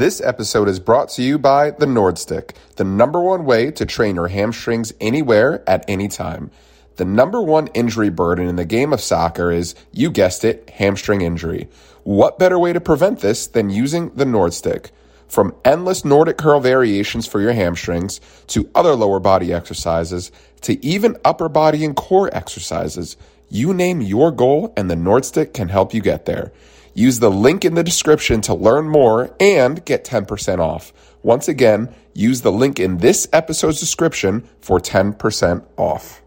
This 0.00 0.22
episode 0.22 0.66
is 0.66 0.80
brought 0.80 1.10
to 1.10 1.22
you 1.22 1.38
by 1.38 1.72
the 1.72 1.84
Nordstick, 1.84 2.54
the 2.76 2.84
number 2.84 3.20
one 3.20 3.44
way 3.44 3.70
to 3.72 3.84
train 3.84 4.14
your 4.14 4.28
hamstrings 4.28 4.94
anywhere 4.98 5.62
at 5.68 5.84
any 5.88 6.08
time. 6.08 6.50
The 6.96 7.04
number 7.04 7.42
one 7.42 7.66
injury 7.74 8.08
burden 8.08 8.48
in 8.48 8.56
the 8.56 8.64
game 8.64 8.94
of 8.94 9.02
soccer 9.02 9.52
is, 9.52 9.74
you 9.92 10.10
guessed 10.10 10.42
it, 10.42 10.70
hamstring 10.70 11.20
injury. 11.20 11.68
What 12.02 12.38
better 12.38 12.58
way 12.58 12.72
to 12.72 12.80
prevent 12.80 13.20
this 13.20 13.46
than 13.46 13.68
using 13.68 14.08
the 14.14 14.24
Nordstick? 14.24 14.88
From 15.28 15.54
endless 15.66 16.02
Nordic 16.02 16.38
curl 16.38 16.60
variations 16.60 17.26
for 17.26 17.38
your 17.42 17.52
hamstrings 17.52 18.22
to 18.46 18.70
other 18.74 18.94
lower 18.94 19.20
body 19.20 19.52
exercises 19.52 20.32
to 20.62 20.82
even 20.82 21.18
upper 21.26 21.50
body 21.50 21.84
and 21.84 21.94
core 21.94 22.34
exercises, 22.34 23.18
you 23.50 23.74
name 23.74 24.00
your 24.00 24.30
goal 24.30 24.72
and 24.78 24.90
the 24.90 24.94
Nordstick 24.94 25.52
can 25.52 25.68
help 25.68 25.92
you 25.92 26.00
get 26.00 26.24
there. 26.24 26.52
Use 26.94 27.20
the 27.20 27.30
link 27.30 27.64
in 27.64 27.74
the 27.74 27.84
description 27.84 28.40
to 28.42 28.54
learn 28.54 28.88
more 28.88 29.34
and 29.38 29.84
get 29.84 30.04
10% 30.04 30.58
off. 30.58 30.92
Once 31.22 31.46
again, 31.46 31.94
use 32.14 32.40
the 32.40 32.50
link 32.50 32.80
in 32.80 32.98
this 32.98 33.28
episode's 33.32 33.78
description 33.78 34.48
for 34.60 34.80
10% 34.80 35.64
off. 35.76 36.20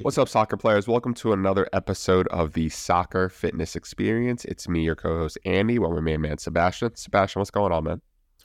What's 0.00 0.18
up, 0.18 0.28
soccer 0.28 0.56
players? 0.56 0.86
Welcome 0.86 1.14
to 1.14 1.32
another 1.32 1.68
episode 1.72 2.28
of 2.28 2.52
the 2.52 2.68
Soccer 2.68 3.28
Fitness 3.28 3.74
Experience. 3.74 4.44
It's 4.44 4.68
me, 4.68 4.84
your 4.84 4.94
co 4.94 5.18
host, 5.18 5.38
Andy, 5.44 5.78
while 5.78 5.92
my 5.92 6.00
main 6.00 6.20
man, 6.20 6.38
Sebastian. 6.38 6.94
Sebastian, 6.94 7.40
what's 7.40 7.50
going 7.50 7.72
on, 7.72 7.84
man? 7.84 8.00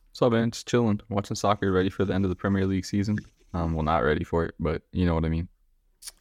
What's 0.09 0.21
up, 0.21 0.31
man? 0.31 0.49
Just 0.49 0.67
chilling, 0.67 1.01
watching 1.09 1.35
soccer, 1.35 1.71
ready 1.71 1.89
for 1.89 2.05
the 2.05 2.13
end 2.13 2.25
of 2.25 2.29
the 2.29 2.35
Premier 2.35 2.65
League 2.65 2.85
season. 2.85 3.17
Um, 3.53 3.73
well, 3.73 3.83
not 3.83 4.03
ready 4.03 4.23
for 4.23 4.45
it, 4.45 4.55
but 4.59 4.81
you 4.91 5.05
know 5.05 5.13
what 5.13 5.25
I 5.25 5.29
mean. 5.29 5.47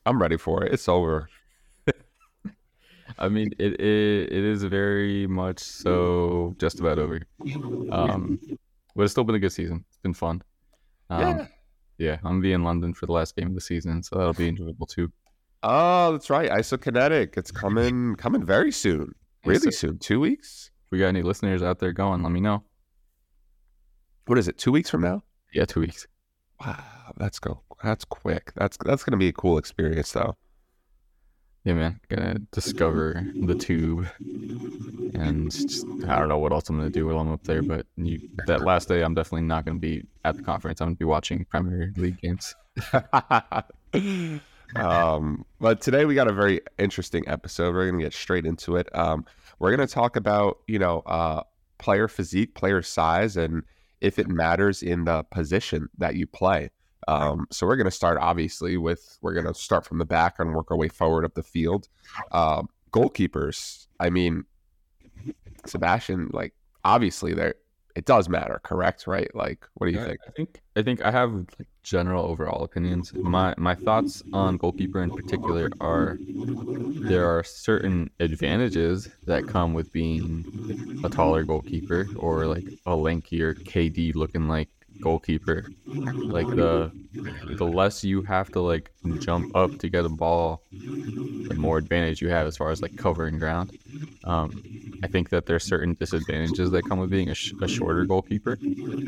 I'm 0.04 0.20
ready 0.20 0.36
for 0.36 0.64
it. 0.64 0.72
It's 0.72 0.88
over. 0.88 1.28
I 3.18 3.28
mean, 3.28 3.50
it, 3.58 3.80
it 3.80 4.32
it 4.32 4.44
is 4.44 4.62
very 4.64 5.26
much 5.26 5.58
so 5.58 6.54
just 6.58 6.80
about 6.80 6.98
over. 6.98 7.20
Um, 7.90 8.38
but 8.94 9.02
it's 9.04 9.12
still 9.12 9.24
been 9.24 9.34
a 9.36 9.38
good 9.38 9.52
season. 9.52 9.84
It's 9.88 9.98
been 9.98 10.14
fun. 10.14 10.42
Um, 11.10 11.20
Yeah. 11.20 11.46
yeah, 11.98 12.14
I'm 12.16 12.32
gonna 12.32 12.40
be 12.40 12.52
in 12.52 12.62
London 12.64 12.92
for 12.94 13.06
the 13.06 13.12
last 13.12 13.36
game 13.36 13.48
of 13.48 13.54
the 13.54 13.60
season, 13.60 14.02
so 14.02 14.16
that'll 14.16 14.32
be 14.34 14.48
enjoyable 14.48 14.86
too. 14.86 15.10
Oh, 15.62 16.12
that's 16.12 16.28
right. 16.30 16.50
Isokinetic. 16.50 17.36
It's 17.36 17.50
coming 17.50 18.14
coming 18.16 18.44
very 18.44 18.72
soon. 18.72 19.14
Really 19.44 19.70
soon. 19.72 19.98
Two 19.98 20.20
weeks? 20.20 20.70
If 20.86 20.90
we 20.92 20.98
got 20.98 21.06
any 21.08 21.22
listeners 21.22 21.62
out 21.62 21.78
there 21.78 21.92
going, 21.92 22.22
let 22.22 22.32
me 22.32 22.40
know. 22.40 22.64
What 24.26 24.38
is 24.38 24.48
it? 24.48 24.58
Two 24.58 24.72
weeks 24.72 24.90
from 24.90 25.02
now? 25.02 25.22
Yeah, 25.52 25.64
two 25.64 25.80
weeks. 25.80 26.06
Wow, 26.64 26.82
that's 27.16 27.38
go. 27.38 27.62
That's 27.82 28.04
quick. 28.04 28.52
That's 28.56 28.76
that's 28.84 29.04
gonna 29.04 29.16
be 29.16 29.28
a 29.28 29.32
cool 29.32 29.58
experience, 29.58 30.12
though. 30.12 30.36
Yeah, 31.66 31.74
man, 31.74 32.00
gonna 32.08 32.38
discover 32.52 33.26
the 33.34 33.56
tube, 33.56 34.06
and 35.14 35.50
just, 35.50 35.84
I 36.06 36.16
don't 36.16 36.28
know 36.28 36.38
what 36.38 36.52
else 36.52 36.68
I'm 36.68 36.76
gonna 36.76 36.90
do 36.90 37.08
while 37.08 37.18
I'm 37.18 37.32
up 37.32 37.42
there. 37.42 37.60
But 37.60 37.86
you, 37.96 38.20
that 38.46 38.60
last 38.60 38.86
day, 38.86 39.02
I'm 39.02 39.14
definitely 39.14 39.48
not 39.48 39.64
gonna 39.64 39.80
be 39.80 40.04
at 40.24 40.36
the 40.36 40.44
conference. 40.44 40.80
I'm 40.80 40.90
gonna 40.90 40.96
be 40.96 41.06
watching 41.06 41.44
Premier 41.46 41.92
League 41.96 42.20
games. 42.20 42.54
um, 44.76 45.44
but 45.58 45.80
today 45.80 46.04
we 46.04 46.14
got 46.14 46.28
a 46.28 46.32
very 46.32 46.60
interesting 46.78 47.24
episode. 47.26 47.74
We're 47.74 47.90
gonna 47.90 48.04
get 48.04 48.14
straight 48.14 48.46
into 48.46 48.76
it. 48.76 48.88
Um, 48.96 49.26
we're 49.58 49.72
gonna 49.72 49.88
talk 49.88 50.14
about 50.14 50.58
you 50.68 50.78
know 50.78 51.00
uh, 51.00 51.42
player 51.78 52.06
physique, 52.06 52.54
player 52.54 52.80
size, 52.80 53.36
and 53.36 53.64
if 54.00 54.20
it 54.20 54.28
matters 54.28 54.84
in 54.84 55.04
the 55.04 55.24
position 55.32 55.88
that 55.98 56.14
you 56.14 56.28
play. 56.28 56.70
Um, 57.06 57.46
so 57.52 57.66
we're 57.66 57.76
gonna 57.76 57.90
start 57.90 58.18
obviously 58.20 58.76
with 58.76 59.18
we're 59.22 59.34
gonna 59.34 59.54
start 59.54 59.86
from 59.86 59.98
the 59.98 60.04
back 60.04 60.36
and 60.38 60.54
work 60.54 60.70
our 60.70 60.76
way 60.76 60.88
forward 60.88 61.24
up 61.24 61.34
the 61.34 61.42
field. 61.42 61.88
Um, 62.32 62.68
goalkeepers. 62.92 63.86
I 64.00 64.10
mean, 64.10 64.44
Sebastian, 65.66 66.30
like 66.32 66.54
obviously 66.84 67.34
there 67.34 67.54
it 67.94 68.04
does 68.04 68.28
matter, 68.28 68.60
correct? 68.62 69.06
Right? 69.06 69.34
Like, 69.34 69.66
what 69.74 69.86
do 69.86 69.92
you 69.92 69.98
Yeah, 69.98 70.04
think? 70.04 70.20
I 70.26 70.30
think 70.36 70.62
I 70.76 70.82
think 70.82 71.02
I 71.04 71.10
have 71.10 71.32
like 71.58 71.68
general 71.82 72.24
overall 72.26 72.62
opinions. 72.64 73.12
My 73.22 73.54
my 73.58 73.74
thoughts 73.74 74.22
on 74.32 74.56
goalkeeper 74.58 75.02
in 75.02 75.12
particular 75.12 75.70
are 75.80 76.20
there 77.00 77.26
are 77.26 77.44
certain 77.44 78.10
advantages 78.20 79.08
that 79.26 79.46
come 79.46 79.74
with 79.74 79.92
being 79.92 80.46
a 81.04 81.10
taller 81.10 81.44
goalkeeper 81.44 82.10
or 82.16 82.46
like 82.46 82.72
a 82.86 82.92
lankier 82.92 83.56
KD 83.64 84.12
looking 84.12 84.48
like 84.48 84.70
goalkeeper. 85.00 85.66
Like 85.86 86.48
the 86.48 86.90
the 87.56 87.66
less 87.66 88.04
you 88.04 88.22
have 88.22 88.50
to 88.52 88.60
like 88.60 88.90
jump 89.20 89.54
up 89.54 89.78
to 89.78 89.88
get 89.88 90.04
a 90.04 90.08
ball, 90.08 90.62
the 90.72 91.54
more 91.56 91.78
advantage 91.78 92.20
you 92.20 92.28
have 92.28 92.46
as 92.46 92.56
far 92.56 92.70
as 92.70 92.82
like 92.82 92.96
covering 92.96 93.38
ground. 93.38 93.78
Um, 94.24 94.62
I 95.02 95.06
think 95.06 95.28
that 95.30 95.46
there's 95.46 95.64
certain 95.64 95.94
disadvantages 95.94 96.70
that 96.70 96.82
come 96.88 96.98
with 96.98 97.10
being 97.10 97.28
a, 97.30 97.34
sh- 97.34 97.52
a 97.62 97.68
shorter 97.68 98.04
goalkeeper. 98.04 98.58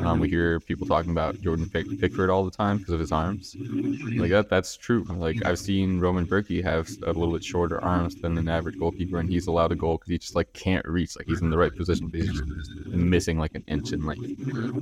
Um, 0.01 0.19
we 0.19 0.29
hear 0.29 0.59
people 0.59 0.87
talking 0.87 1.11
about 1.11 1.41
Jordan 1.41 1.69
Pick- 1.69 1.99
Pickford 1.99 2.29
all 2.29 2.45
the 2.45 2.51
time 2.51 2.77
because 2.77 2.93
of 2.93 2.99
his 2.99 3.11
arms. 3.11 3.55
Like 3.59 4.29
that, 4.31 4.49
that's 4.49 4.77
true. 4.77 5.03
Like 5.03 5.45
I've 5.45 5.59
seen 5.59 5.99
Roman 5.99 6.25
Bürki 6.25 6.63
have 6.63 6.89
a 7.03 7.11
little 7.11 7.33
bit 7.33 7.43
shorter 7.43 7.83
arms 7.83 8.15
than 8.15 8.37
an 8.37 8.47
average 8.47 8.79
goalkeeper, 8.79 9.19
and 9.19 9.29
he's 9.29 9.47
allowed 9.47 9.71
a 9.71 9.75
goal 9.75 9.97
because 9.97 10.09
he 10.09 10.17
just 10.17 10.35
like 10.35 10.51
can't 10.53 10.85
reach. 10.87 11.15
Like 11.17 11.27
he's 11.27 11.41
in 11.41 11.49
the 11.49 11.57
right 11.57 11.75
position, 11.75 12.07
but 12.07 12.21
he's 12.21 12.31
just 12.31 12.71
missing 12.87 13.37
like 13.37 13.55
an 13.55 13.63
inch 13.67 13.91
in 13.91 14.05
length. 14.05 14.39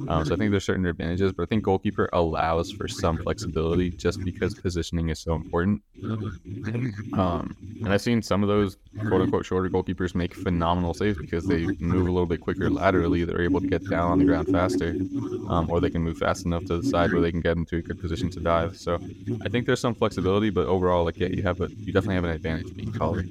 Um, 0.10 0.26
so 0.26 0.34
I 0.34 0.38
think 0.38 0.52
there's 0.52 0.66
certain 0.66 0.86
advantages, 1.00 1.32
but 1.32 1.44
I 1.44 1.46
think 1.46 1.64
goalkeeper 1.64 2.10
allows 2.14 2.72
for 2.72 2.88
some 2.88 3.18
flexibility 3.18 3.92
just 3.92 4.24
because 4.24 4.56
positioning 4.56 5.10
is 5.10 5.20
so 5.20 5.36
important. 5.36 5.82
Um, 7.14 7.56
and 7.84 7.90
I've 7.90 8.02
seen 8.02 8.22
some 8.22 8.44
of 8.44 8.50
those 8.50 8.78
quote 9.08 9.22
unquote 9.22 9.46
shorter 9.46 9.70
goalkeepers 9.70 10.16
make 10.16 10.34
phenomenal 10.34 10.94
saves 10.94 11.18
because 11.18 11.46
they 11.46 11.66
move 11.80 12.08
a 12.08 12.12
little 12.12 12.26
bit 12.26 12.42
quicker 12.42 12.70
laterally. 12.70 13.24
They're 13.24 13.42
able 13.42 13.62
to 13.62 13.68
get 13.68 13.88
down 13.90 14.12
on 14.12 14.20
the 14.20 14.26
ground 14.26 14.48
faster, 14.50 14.96
um, 15.50 15.70
or 15.70 15.80
they 15.80 15.90
can 15.90 16.02
move 16.02 16.18
fast 16.18 16.46
enough 16.46 16.66
to 16.66 16.78
the 16.78 16.84
side 16.84 17.12
where 17.12 17.22
they 17.22 17.32
can 17.32 17.42
get 17.42 17.58
into 17.58 17.78
a 17.78 17.82
good 17.82 18.00
position 18.00 18.30
to 18.32 18.40
dive. 18.40 18.78
So 18.78 19.00
I 19.42 19.50
think 19.50 19.66
there's 19.66 19.82
some 19.82 19.96
flexibility, 19.96 20.50
but 20.50 20.68
overall, 20.68 21.06
like 21.06 21.18
yeah, 21.18 21.28
you 21.28 21.44
have 21.44 21.62
a 21.62 21.70
you 21.70 21.94
definitely 21.94 22.16
have 22.16 22.24
an 22.24 22.32
advantage 22.32 22.76
being 22.76 22.92
taller. 22.92 23.26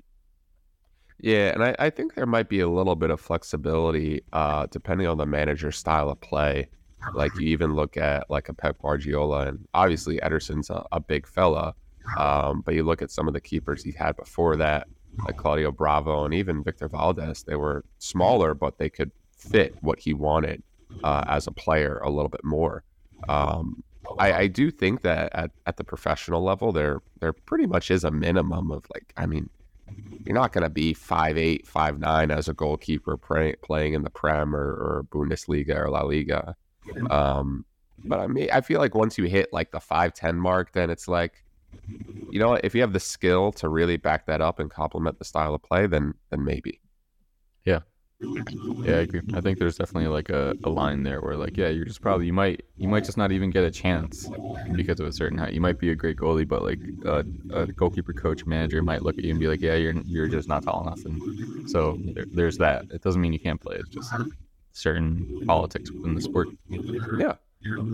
Yeah, 1.18 1.52
and 1.54 1.64
I, 1.64 1.74
I 1.78 1.90
think 1.90 2.14
there 2.14 2.26
might 2.26 2.48
be 2.48 2.60
a 2.60 2.68
little 2.68 2.94
bit 2.94 3.10
of 3.10 3.20
flexibility 3.20 4.22
uh, 4.32 4.66
depending 4.70 5.06
on 5.06 5.16
the 5.16 5.26
manager's 5.26 5.76
style 5.76 6.10
of 6.10 6.20
play. 6.20 6.68
Like 7.14 7.38
you 7.38 7.48
even 7.48 7.74
look 7.74 7.96
at 7.96 8.28
like 8.30 8.48
a 8.48 8.54
Pep 8.54 8.78
Guardiola, 8.80 9.46
and 9.46 9.66
obviously 9.74 10.18
Ederson's 10.18 10.70
a, 10.70 10.84
a 10.92 11.00
big 11.00 11.26
fella, 11.26 11.74
um, 12.18 12.62
but 12.64 12.74
you 12.74 12.82
look 12.82 13.02
at 13.02 13.10
some 13.10 13.28
of 13.28 13.34
the 13.34 13.40
keepers 13.40 13.82
he 13.82 13.92
had 13.92 14.16
before 14.16 14.56
that, 14.56 14.88
like 15.24 15.36
Claudio 15.36 15.70
Bravo 15.70 16.24
and 16.24 16.34
even 16.34 16.64
Victor 16.64 16.88
Valdés. 16.88 17.44
They 17.44 17.56
were 17.56 17.84
smaller, 17.98 18.54
but 18.54 18.78
they 18.78 18.88
could 18.90 19.12
fit 19.36 19.76
what 19.82 19.98
he 19.98 20.14
wanted 20.14 20.62
uh, 21.04 21.24
as 21.28 21.46
a 21.46 21.52
player 21.52 21.98
a 22.02 22.10
little 22.10 22.28
bit 22.28 22.44
more. 22.44 22.82
Um, 23.28 23.82
I, 24.18 24.32
I 24.32 24.46
do 24.46 24.70
think 24.70 25.02
that 25.02 25.34
at, 25.34 25.50
at 25.66 25.76
the 25.76 25.84
professional 25.84 26.42
level, 26.42 26.72
there 26.72 27.00
there 27.20 27.32
pretty 27.32 27.66
much 27.66 27.90
is 27.90 28.04
a 28.04 28.10
minimum 28.10 28.70
of 28.70 28.84
like, 28.94 29.12
I 29.16 29.26
mean, 29.26 29.50
you're 30.24 30.34
not 30.34 30.52
going 30.52 30.64
to 30.64 30.70
be 30.70 30.94
five 30.94 31.36
eight, 31.38 31.66
five 31.66 31.98
nine 31.98 32.30
as 32.30 32.48
a 32.48 32.54
goalkeeper 32.54 33.16
play, 33.16 33.54
playing 33.62 33.94
in 33.94 34.02
the 34.02 34.10
Prem 34.10 34.54
or, 34.54 34.60
or 34.60 35.06
Bundesliga 35.10 35.76
or 35.76 35.90
La 35.90 36.02
Liga. 36.02 36.56
Um, 37.10 37.64
but 38.04 38.20
I 38.20 38.26
mean, 38.26 38.48
I 38.52 38.60
feel 38.60 38.80
like 38.80 38.94
once 38.94 39.18
you 39.18 39.24
hit 39.24 39.52
like 39.52 39.70
the 39.70 39.80
five 39.80 40.14
ten 40.14 40.36
mark, 40.36 40.72
then 40.72 40.90
it's 40.90 41.08
like, 41.08 41.44
you 42.30 42.38
know, 42.38 42.54
if 42.54 42.74
you 42.74 42.80
have 42.82 42.92
the 42.92 43.00
skill 43.00 43.52
to 43.52 43.68
really 43.68 43.96
back 43.96 44.26
that 44.26 44.40
up 44.40 44.58
and 44.58 44.70
complement 44.70 45.18
the 45.18 45.24
style 45.24 45.54
of 45.54 45.62
play, 45.62 45.86
then 45.86 46.14
then 46.30 46.44
maybe. 46.44 46.80
Yeah, 47.64 47.80
I 48.22 49.00
agree. 49.00 49.20
I 49.34 49.40
think 49.40 49.58
there's 49.58 49.76
definitely 49.76 50.08
like 50.08 50.30
a, 50.30 50.54
a 50.64 50.70
line 50.70 51.02
there 51.02 51.20
where 51.20 51.36
like 51.36 51.56
yeah, 51.56 51.68
you're 51.68 51.84
just 51.84 52.00
probably 52.00 52.26
you 52.26 52.32
might 52.32 52.62
you 52.76 52.88
might 52.88 53.04
just 53.04 53.18
not 53.18 53.32
even 53.32 53.50
get 53.50 53.64
a 53.64 53.70
chance 53.70 54.30
because 54.72 55.00
of 55.00 55.06
a 55.06 55.12
certain 55.12 55.36
height. 55.36 55.52
You 55.52 55.60
might 55.60 55.78
be 55.78 55.90
a 55.90 55.94
great 55.94 56.16
goalie, 56.16 56.48
but 56.48 56.62
like 56.62 56.80
a, 57.04 57.24
a 57.52 57.66
goalkeeper 57.66 58.12
coach 58.12 58.46
manager 58.46 58.82
might 58.82 59.02
look 59.02 59.18
at 59.18 59.24
you 59.24 59.30
and 59.30 59.40
be 59.40 59.48
like, 59.48 59.60
yeah, 59.60 59.74
you're 59.74 59.94
you're 60.04 60.28
just 60.28 60.48
not 60.48 60.62
tall 60.62 60.82
enough, 60.82 61.04
and 61.04 61.68
so 61.68 61.98
there, 62.14 62.24
there's 62.32 62.58
that. 62.58 62.86
It 62.90 63.02
doesn't 63.02 63.20
mean 63.20 63.32
you 63.32 63.40
can't 63.40 63.60
play. 63.60 63.76
It's 63.76 63.90
just 63.90 64.12
certain 64.76 65.42
politics 65.46 65.90
within 65.90 66.14
the 66.14 66.20
sport. 66.20 66.48
Yeah. 67.18 67.34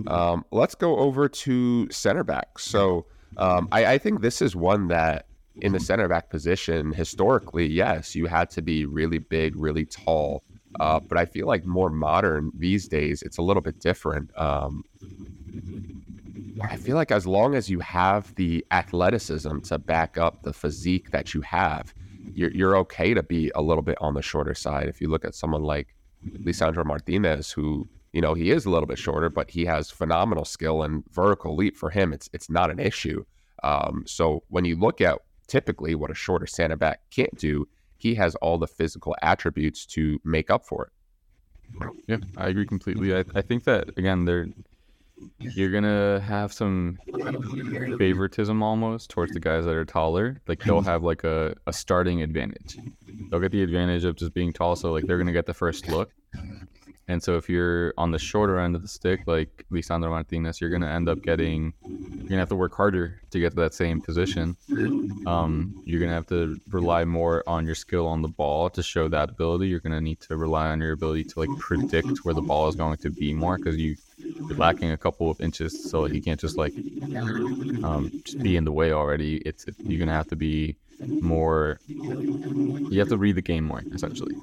Um, 0.08 0.44
let's 0.50 0.74
go 0.74 0.96
over 0.98 1.28
to 1.28 1.88
center 1.90 2.24
back. 2.24 2.58
So 2.58 3.06
um, 3.36 3.68
I, 3.72 3.86
I 3.86 3.98
think 3.98 4.20
this 4.20 4.42
is 4.42 4.56
one 4.56 4.88
that 4.88 5.26
in 5.60 5.72
the 5.72 5.80
center 5.80 6.08
back 6.08 6.28
position, 6.28 6.92
historically, 6.92 7.66
yes, 7.66 8.14
you 8.14 8.26
had 8.26 8.50
to 8.50 8.62
be 8.62 8.84
really 8.84 9.18
big, 9.18 9.54
really 9.56 9.84
tall. 9.84 10.42
Uh, 10.80 10.98
but 10.98 11.18
I 11.18 11.26
feel 11.26 11.46
like 11.46 11.64
more 11.64 11.90
modern 11.90 12.50
these 12.56 12.88
days, 12.88 13.22
it's 13.22 13.38
a 13.38 13.42
little 13.42 13.62
bit 13.62 13.78
different. 13.78 14.30
Um, 14.38 14.82
I 16.62 16.76
feel 16.76 16.96
like 16.96 17.12
as 17.12 17.26
long 17.26 17.54
as 17.54 17.70
you 17.70 17.80
have 17.80 18.34
the 18.34 18.64
athleticism 18.70 19.60
to 19.60 19.78
back 19.78 20.18
up 20.18 20.42
the 20.42 20.52
physique 20.52 21.10
that 21.10 21.34
you 21.34 21.42
have, 21.42 21.94
you're, 22.34 22.50
you're 22.50 22.76
okay 22.78 23.14
to 23.14 23.22
be 23.22 23.52
a 23.54 23.62
little 23.62 23.82
bit 23.82 23.98
on 24.00 24.14
the 24.14 24.22
shorter 24.22 24.54
side. 24.54 24.88
If 24.88 25.00
you 25.00 25.08
look 25.08 25.24
at 25.24 25.34
someone 25.34 25.62
like 25.62 25.94
Lisandro 26.24 26.84
Martinez, 26.84 27.52
who 27.52 27.88
you 28.12 28.20
know 28.20 28.34
he 28.34 28.50
is 28.50 28.64
a 28.64 28.70
little 28.70 28.86
bit 28.86 28.98
shorter, 28.98 29.28
but 29.28 29.50
he 29.50 29.64
has 29.64 29.90
phenomenal 29.90 30.44
skill 30.44 30.82
and 30.82 31.04
vertical 31.10 31.56
leap 31.56 31.76
for 31.76 31.90
him. 31.90 32.12
It's 32.12 32.28
it's 32.32 32.50
not 32.50 32.70
an 32.70 32.78
issue. 32.78 33.24
Um, 33.62 34.04
so 34.06 34.42
when 34.48 34.64
you 34.64 34.76
look 34.76 35.00
at 35.00 35.18
typically 35.46 35.94
what 35.94 36.10
a 36.10 36.14
shorter 36.14 36.46
center 36.46 36.76
back 36.76 37.00
can't 37.10 37.36
do, 37.38 37.68
he 37.96 38.14
has 38.16 38.34
all 38.36 38.58
the 38.58 38.66
physical 38.66 39.14
attributes 39.22 39.86
to 39.86 40.20
make 40.24 40.50
up 40.50 40.66
for 40.66 40.86
it. 40.86 40.92
Yeah, 42.06 42.18
I 42.36 42.48
agree 42.48 42.66
completely. 42.66 43.14
I, 43.14 43.24
I 43.34 43.40
think 43.40 43.64
that 43.64 43.90
again, 43.96 44.24
they're 44.24 44.48
you're 45.38 45.70
gonna 45.70 46.20
have 46.20 46.52
some 46.52 46.98
favoritism 47.98 48.62
almost 48.62 49.10
towards 49.10 49.32
the 49.32 49.40
guys 49.40 49.64
that 49.64 49.74
are 49.74 49.84
taller. 49.84 50.40
Like 50.46 50.62
they'll 50.62 50.80
have 50.82 51.02
like 51.02 51.24
a, 51.24 51.54
a 51.66 51.72
starting 51.72 52.22
advantage. 52.22 52.78
They'll 53.30 53.40
get 53.40 53.52
the 53.52 53.62
advantage 53.62 54.04
of 54.04 54.16
just 54.16 54.34
being 54.34 54.52
tall, 54.52 54.76
so 54.76 54.92
like 54.92 55.06
they're 55.06 55.18
gonna 55.18 55.32
get 55.32 55.46
the 55.46 55.54
first 55.54 55.88
look. 55.88 56.10
And 57.08 57.22
so 57.22 57.36
if 57.36 57.48
you're 57.48 57.92
on 57.98 58.10
the 58.10 58.18
shorter 58.18 58.58
end 58.58 58.76
of 58.76 58.82
the 58.82 58.88
stick, 58.88 59.20
like 59.26 59.66
Lisandro 59.72 60.10
Martinez, 60.10 60.60
you're 60.60 60.70
gonna 60.70 60.88
end 60.88 61.08
up 61.08 61.22
getting 61.22 61.72
you're 61.84 62.28
gonna 62.28 62.38
have 62.38 62.48
to 62.50 62.56
work 62.56 62.74
harder 62.74 63.20
to 63.30 63.40
get 63.40 63.50
to 63.50 63.56
that 63.56 63.74
same 63.74 64.00
position. 64.00 64.56
Um, 65.26 65.82
you're 65.84 66.00
gonna 66.00 66.14
have 66.14 66.26
to 66.28 66.58
rely 66.68 67.04
more 67.04 67.42
on 67.46 67.66
your 67.66 67.74
skill 67.74 68.06
on 68.06 68.22
the 68.22 68.28
ball 68.28 68.70
to 68.70 68.82
show 68.82 69.08
that 69.08 69.30
ability. 69.30 69.66
You're 69.68 69.80
gonna 69.80 70.00
need 70.00 70.20
to 70.20 70.36
rely 70.36 70.68
on 70.68 70.80
your 70.80 70.92
ability 70.92 71.24
to 71.24 71.40
like 71.40 71.50
predict 71.58 72.18
where 72.24 72.34
the 72.34 72.42
ball 72.42 72.68
is 72.68 72.76
going 72.76 72.98
to 72.98 73.10
be 73.10 73.34
more 73.34 73.58
because 73.58 73.76
you 73.76 73.96
lacking 74.56 74.90
a 74.90 74.96
couple 74.96 75.30
of 75.30 75.40
inches, 75.40 75.90
so 75.90 76.06
you 76.06 76.22
can't 76.22 76.40
just 76.40 76.56
like 76.56 76.72
um, 77.84 78.10
just 78.24 78.38
be 78.40 78.56
in 78.56 78.64
the 78.64 78.72
way 78.72 78.92
already. 78.92 79.36
It's 79.38 79.66
you're 79.84 79.98
gonna 79.98 80.12
have 80.12 80.28
to 80.28 80.36
be 80.36 80.76
more. 81.00 81.80
You 81.88 82.98
have 82.98 83.08
to 83.08 83.18
read 83.18 83.36
the 83.36 83.42
game 83.42 83.64
more 83.64 83.82
essentially, 83.92 84.34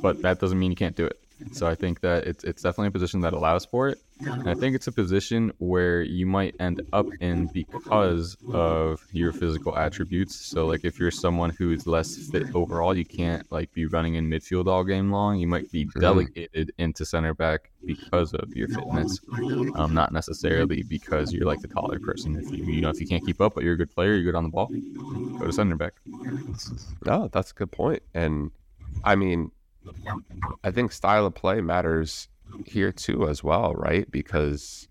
but 0.00 0.22
that 0.22 0.40
doesn't 0.40 0.58
mean 0.58 0.70
you 0.70 0.76
can't 0.76 0.96
do 0.96 1.06
it. 1.06 1.21
So 1.50 1.66
I 1.66 1.74
think 1.74 2.00
that 2.00 2.26
it's 2.26 2.44
it's 2.44 2.62
definitely 2.62 2.88
a 2.88 2.92
position 2.92 3.20
that 3.20 3.32
allows 3.32 3.64
for 3.64 3.88
it. 3.88 3.98
And 4.20 4.48
I 4.48 4.54
think 4.54 4.76
it's 4.76 4.86
a 4.86 4.92
position 4.92 5.52
where 5.58 6.02
you 6.02 6.26
might 6.26 6.54
end 6.60 6.80
up 6.92 7.06
in 7.20 7.46
because 7.46 8.36
of 8.52 9.04
your 9.12 9.32
physical 9.32 9.76
attributes. 9.76 10.36
So 10.36 10.66
like 10.66 10.84
if 10.84 10.98
you're 10.98 11.10
someone 11.10 11.50
who 11.50 11.72
is 11.72 11.86
less 11.86 12.16
fit 12.30 12.54
overall, 12.54 12.96
you 12.96 13.04
can't 13.04 13.50
like 13.50 13.72
be 13.72 13.86
running 13.86 14.14
in 14.14 14.28
midfield 14.28 14.68
all 14.68 14.84
game 14.84 15.10
long. 15.10 15.38
You 15.38 15.48
might 15.48 15.70
be 15.72 15.88
delegated 15.98 16.72
into 16.78 17.04
center 17.04 17.34
back 17.34 17.70
because 17.84 18.32
of 18.34 18.54
your 18.54 18.68
fitness, 18.68 19.18
um, 19.74 19.92
not 19.92 20.12
necessarily 20.12 20.82
because 20.84 21.32
you're 21.32 21.46
like 21.46 21.60
the 21.60 21.68
taller 21.68 21.98
person. 21.98 22.36
If 22.36 22.50
you 22.52 22.64
you 22.64 22.80
know 22.80 22.90
if 22.90 23.00
you 23.00 23.06
can't 23.06 23.24
keep 23.26 23.40
up, 23.40 23.54
but 23.54 23.64
you're 23.64 23.74
a 23.74 23.78
good 23.78 23.92
player, 23.92 24.14
you're 24.14 24.32
good 24.32 24.36
on 24.36 24.44
the 24.44 24.50
ball, 24.50 24.68
go 25.38 25.46
to 25.46 25.52
center 25.52 25.76
back. 25.76 25.94
No, 27.04 27.28
that's 27.32 27.50
a 27.50 27.54
good 27.54 27.72
point. 27.72 28.02
And 28.14 28.52
I 29.04 29.16
mean, 29.16 29.50
I 30.64 30.70
think 30.70 30.92
style 30.92 31.26
of 31.26 31.34
play 31.34 31.60
matters 31.60 32.28
here 32.66 32.92
too 32.92 33.28
as 33.28 33.42
well, 33.42 33.74
right? 33.74 34.10
Because 34.10 34.88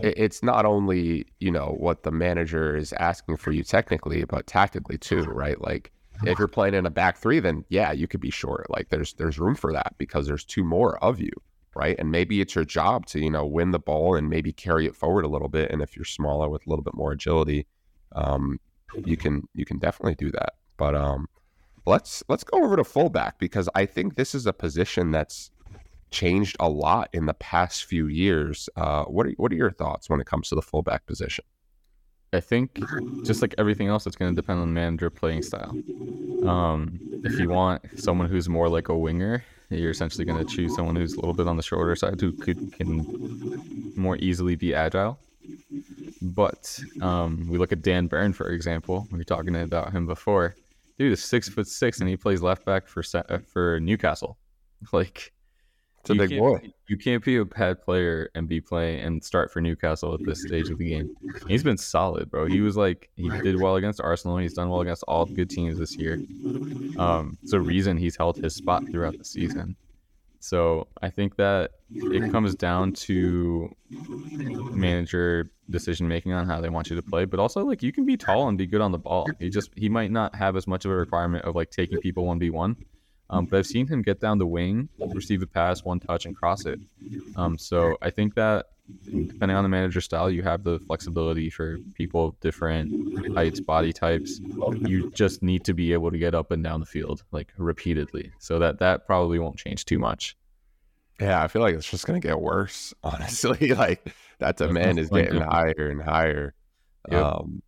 it's 0.00 0.42
not 0.42 0.64
only 0.64 1.26
you 1.38 1.50
know 1.50 1.76
what 1.78 2.02
the 2.02 2.10
manager 2.10 2.76
is 2.76 2.92
asking 2.94 3.36
for 3.36 3.52
you 3.52 3.62
technically, 3.62 4.24
but 4.24 4.46
tactically 4.46 4.98
too, 4.98 5.22
right? 5.22 5.60
Like 5.60 5.92
if 6.24 6.38
you're 6.38 6.48
playing 6.48 6.74
in 6.74 6.86
a 6.86 6.90
back 6.90 7.16
three, 7.16 7.40
then 7.40 7.64
yeah, 7.68 7.92
you 7.92 8.06
could 8.06 8.20
be 8.20 8.30
short. 8.30 8.68
Like 8.70 8.88
there's 8.88 9.14
there's 9.14 9.38
room 9.38 9.54
for 9.54 9.72
that 9.72 9.94
because 9.98 10.26
there's 10.26 10.44
two 10.44 10.64
more 10.64 11.02
of 11.02 11.20
you, 11.20 11.32
right? 11.74 11.96
And 11.98 12.10
maybe 12.10 12.40
it's 12.40 12.54
your 12.54 12.64
job 12.64 13.06
to 13.06 13.20
you 13.20 13.30
know 13.30 13.46
win 13.46 13.70
the 13.70 13.78
ball 13.78 14.14
and 14.14 14.28
maybe 14.28 14.52
carry 14.52 14.86
it 14.86 14.96
forward 14.96 15.24
a 15.24 15.28
little 15.28 15.48
bit. 15.48 15.70
And 15.70 15.82
if 15.82 15.96
you're 15.96 16.04
smaller 16.04 16.48
with 16.48 16.66
a 16.66 16.70
little 16.70 16.82
bit 16.82 16.94
more 16.94 17.12
agility, 17.12 17.66
um, 18.12 18.58
you 19.04 19.16
can 19.16 19.48
you 19.54 19.64
can 19.64 19.78
definitely 19.78 20.16
do 20.16 20.30
that. 20.32 20.54
But 20.76 20.94
um, 20.94 21.28
let's 21.90 22.22
let's 22.28 22.44
go 22.44 22.62
over 22.62 22.76
to 22.76 22.84
fullback 22.84 23.38
because 23.38 23.68
I 23.74 23.84
think 23.84 24.14
this 24.14 24.34
is 24.34 24.46
a 24.46 24.52
position 24.52 25.10
that's 25.10 25.50
changed 26.10 26.56
a 26.58 26.68
lot 26.68 27.10
in 27.12 27.26
the 27.26 27.34
past 27.34 27.84
few 27.84 28.06
years. 28.06 28.68
Uh, 28.76 29.04
what 29.04 29.26
are 29.26 29.32
what 29.36 29.52
are 29.52 29.56
your 29.56 29.72
thoughts 29.72 30.08
when 30.08 30.20
it 30.20 30.26
comes 30.26 30.48
to 30.48 30.54
the 30.54 30.62
fullback 30.62 31.04
position? 31.06 31.44
I 32.32 32.38
think 32.38 32.78
just 33.24 33.42
like 33.42 33.56
everything 33.58 33.88
else, 33.88 34.06
it's 34.06 34.14
going 34.14 34.30
to 34.30 34.40
depend 34.40 34.60
on 34.60 34.72
manager 34.72 35.10
playing 35.10 35.42
style. 35.42 35.76
Um, 36.46 37.00
if 37.24 37.40
you 37.40 37.48
want 37.48 37.82
someone 37.98 38.28
who's 38.28 38.48
more 38.48 38.68
like 38.68 38.88
a 38.88 38.96
winger, 38.96 39.44
you're 39.68 39.90
essentially 39.90 40.24
going 40.24 40.38
to 40.38 40.54
choose 40.54 40.72
someone 40.76 40.94
who's 40.94 41.14
a 41.14 41.16
little 41.16 41.34
bit 41.34 41.48
on 41.48 41.56
the 41.56 41.62
shorter 41.64 41.96
side 41.96 42.20
who 42.20 42.30
could 42.32 42.72
can 42.74 43.92
more 43.96 44.16
easily 44.18 44.54
be 44.54 44.72
agile. 44.72 45.18
But 46.22 46.78
um, 47.00 47.48
we 47.48 47.58
look 47.58 47.72
at 47.72 47.82
Dan 47.82 48.06
Burn, 48.06 48.32
for 48.32 48.48
example. 48.50 49.08
We 49.10 49.18
were 49.18 49.24
talking 49.24 49.56
about 49.56 49.92
him 49.92 50.06
before. 50.06 50.54
Dude 51.00 51.12
is 51.12 51.24
six 51.24 51.48
foot 51.48 51.66
six, 51.66 52.00
and 52.00 52.10
he 52.10 52.16
plays 52.18 52.42
left 52.42 52.66
back 52.66 52.86
for 52.86 53.02
for 53.46 53.80
Newcastle. 53.80 54.36
Like 54.92 55.32
it's 56.00 56.10
a 56.10 56.14
big 56.14 56.38
boy. 56.38 56.72
You 56.88 56.96
can't 56.96 57.22
be 57.22 57.36
a 57.36 57.44
bad 57.44 57.82
player 57.82 58.30
and 58.34 58.48
be 58.48 58.60
playing 58.60 59.00
and 59.00 59.22
start 59.22 59.52
for 59.52 59.60
Newcastle 59.60 60.14
at 60.14 60.20
this 60.24 60.42
stage 60.42 60.70
of 60.70 60.78
the 60.78 60.88
game. 60.88 61.14
He's 61.46 61.62
been 61.62 61.76
solid, 61.76 62.30
bro. 62.30 62.46
He 62.46 62.62
was 62.62 62.78
like 62.78 63.10
he 63.16 63.28
did 63.28 63.60
well 63.60 63.76
against 63.76 64.00
Arsenal. 64.00 64.38
He's 64.38 64.54
done 64.54 64.70
well 64.70 64.80
against 64.80 65.04
all 65.06 65.26
good 65.26 65.50
teams 65.50 65.78
this 65.78 65.96
year. 65.96 66.14
Um, 66.98 67.36
it's 67.42 67.52
a 67.52 67.60
reason 67.60 67.98
he's 67.98 68.16
held 68.16 68.36
his 68.38 68.54
spot 68.54 68.84
throughout 68.90 69.18
the 69.18 69.24
season. 69.24 69.76
So 70.38 70.88
I 71.02 71.10
think 71.10 71.36
that 71.36 71.72
it 71.90 72.32
comes 72.32 72.54
down 72.54 72.92
to 72.92 73.74
manager 74.72 75.50
decision 75.70 76.08
making 76.08 76.32
on 76.32 76.46
how 76.46 76.60
they 76.60 76.68
want 76.68 76.90
you 76.90 76.96
to 76.96 77.02
play, 77.02 77.24
but 77.24 77.40
also 77.40 77.64
like 77.64 77.82
you 77.82 77.92
can 77.92 78.04
be 78.04 78.16
tall 78.16 78.48
and 78.48 78.58
be 78.58 78.66
good 78.66 78.80
on 78.80 78.92
the 78.92 78.98
ball. 78.98 79.26
He 79.38 79.50
just 79.50 79.70
he 79.76 79.88
might 79.88 80.10
not 80.10 80.34
have 80.34 80.56
as 80.56 80.66
much 80.66 80.84
of 80.84 80.90
a 80.90 80.94
requirement 80.94 81.44
of 81.44 81.54
like 81.54 81.70
taking 81.70 81.98
people 81.98 82.26
one 82.26 82.38
v 82.38 82.50
one. 82.50 82.76
Um, 83.30 83.44
but 83.44 83.58
I've 83.58 83.66
seen 83.66 83.86
him 83.86 84.02
get 84.02 84.18
down 84.20 84.38
the 84.38 84.46
wing, 84.46 84.88
receive 84.98 85.40
a 85.40 85.46
pass, 85.46 85.84
one 85.84 86.00
touch, 86.00 86.26
and 86.26 86.34
cross 86.34 86.66
it. 86.66 86.80
Um, 87.36 87.56
so 87.56 87.96
I 88.02 88.10
think 88.10 88.34
that 88.34 88.66
depending 89.04 89.56
on 89.56 89.62
the 89.62 89.68
manager 89.68 90.00
style, 90.00 90.30
you 90.30 90.42
have 90.42 90.64
the 90.64 90.80
flexibility 90.80 91.48
for 91.48 91.78
people 91.94 92.28
of 92.28 92.40
different 92.40 93.34
heights, 93.34 93.60
body 93.60 93.92
types. 93.92 94.40
You 94.80 95.10
just 95.12 95.42
need 95.42 95.64
to 95.64 95.74
be 95.74 95.92
able 95.92 96.10
to 96.10 96.18
get 96.18 96.34
up 96.34 96.50
and 96.50 96.62
down 96.62 96.80
the 96.80 96.86
field 96.86 97.22
like 97.30 97.52
repeatedly. 97.56 98.32
So 98.38 98.58
that 98.58 98.78
that 98.80 99.06
probably 99.06 99.38
won't 99.38 99.56
change 99.56 99.84
too 99.84 99.98
much. 99.98 100.36
Yeah, 101.20 101.42
I 101.42 101.48
feel 101.48 101.62
like 101.62 101.74
it's 101.74 101.90
just 101.90 102.06
gonna 102.06 102.20
get 102.20 102.40
worse. 102.40 102.94
Honestly, 103.04 103.74
like 103.74 104.12
that 104.40 104.56
demand 104.56 104.98
is 104.98 105.08
getting 105.10 105.40
higher 105.40 105.88
and 105.90 106.02
higher. 106.02 106.54
Yep. 107.10 107.24
Um, 107.24 107.62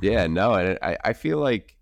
yeah, 0.00 0.26
no, 0.26 0.54
and 0.54 0.78
I 0.82 0.96
I 1.04 1.12
feel 1.12 1.38
like 1.38 1.76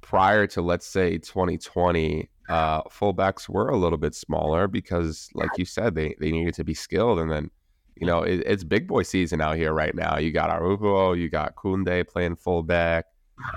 prior 0.00 0.46
to 0.46 0.62
let's 0.62 0.86
say 0.86 1.18
2020 1.18 2.30
uh, 2.48 2.82
fullbacks 2.82 3.48
were 3.48 3.68
a 3.68 3.76
little 3.76 3.98
bit 3.98 4.14
smaller 4.14 4.68
because 4.68 5.28
like 5.34 5.50
you 5.56 5.64
said 5.64 5.96
they, 5.96 6.14
they 6.20 6.30
needed 6.30 6.54
to 6.54 6.64
be 6.64 6.74
skilled. 6.74 7.18
And 7.18 7.30
then 7.30 7.50
you 7.96 8.06
know 8.06 8.22
it, 8.22 8.42
it's 8.46 8.62
big 8.62 8.86
boy 8.86 9.02
season 9.02 9.40
out 9.40 9.56
here 9.56 9.72
right 9.72 9.94
now. 9.94 10.18
You 10.18 10.30
got 10.30 10.50
Araujo 10.50 11.12
you 11.12 11.28
got 11.28 11.56
Koundé 11.56 12.06
playing 12.06 12.36
fullback. 12.36 13.06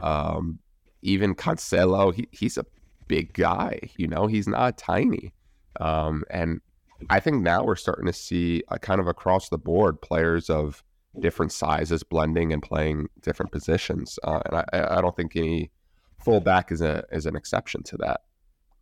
Um, 0.02 0.60
even 1.02 1.36
Cancelo 1.36 2.14
he, 2.14 2.28
he's 2.32 2.58
a 2.58 2.66
big 3.08 3.34
guy 3.34 3.80
you 3.98 4.08
know 4.08 4.28
he's 4.28 4.48
not 4.48 4.78
tiny. 4.78 5.34
Um, 5.80 6.24
and 6.30 6.62
I 7.10 7.20
think 7.20 7.42
now 7.42 7.64
we're 7.64 7.76
starting 7.76 8.06
to 8.06 8.14
see 8.14 8.64
a 8.70 8.80
kind 8.80 9.00
of 9.00 9.08
across 9.08 9.50
the 9.50 9.58
board 9.58 10.02
players 10.02 10.50
of 10.50 10.84
different 11.20 11.52
sizes 11.52 12.04
blending 12.04 12.54
and 12.54 12.62
playing 12.62 13.08
different 13.22 13.52
positions 13.52 14.20
uh, 14.24 14.40
and 14.46 14.56
I, 14.58 14.98
I 14.98 15.02
don't 15.02 15.16
think 15.16 15.36
any 15.36 15.72
fullback 16.20 16.72
is 16.72 16.82
a 16.82 17.04
is 17.12 17.26
an 17.26 17.36
exception 17.36 17.84
to 17.84 17.98
that. 17.98 18.22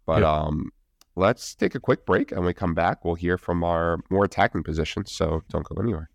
But 0.06 0.22
yeah. 0.22 0.32
um, 0.32 0.72
let's 1.16 1.56
take 1.56 1.76
a 1.76 1.80
quick 1.80 2.06
break, 2.06 2.32
and 2.32 2.40
when 2.40 2.48
we 2.48 2.54
come 2.54 2.74
back, 2.74 3.04
we'll 3.04 3.16
hear 3.16 3.38
from 3.38 3.64
our 3.64 4.00
more 4.10 4.26
attacking 4.26 4.64
positions. 4.64 5.12
So 5.12 5.44
don't 5.50 5.66
go 5.66 5.82
anywhere. 5.82 6.10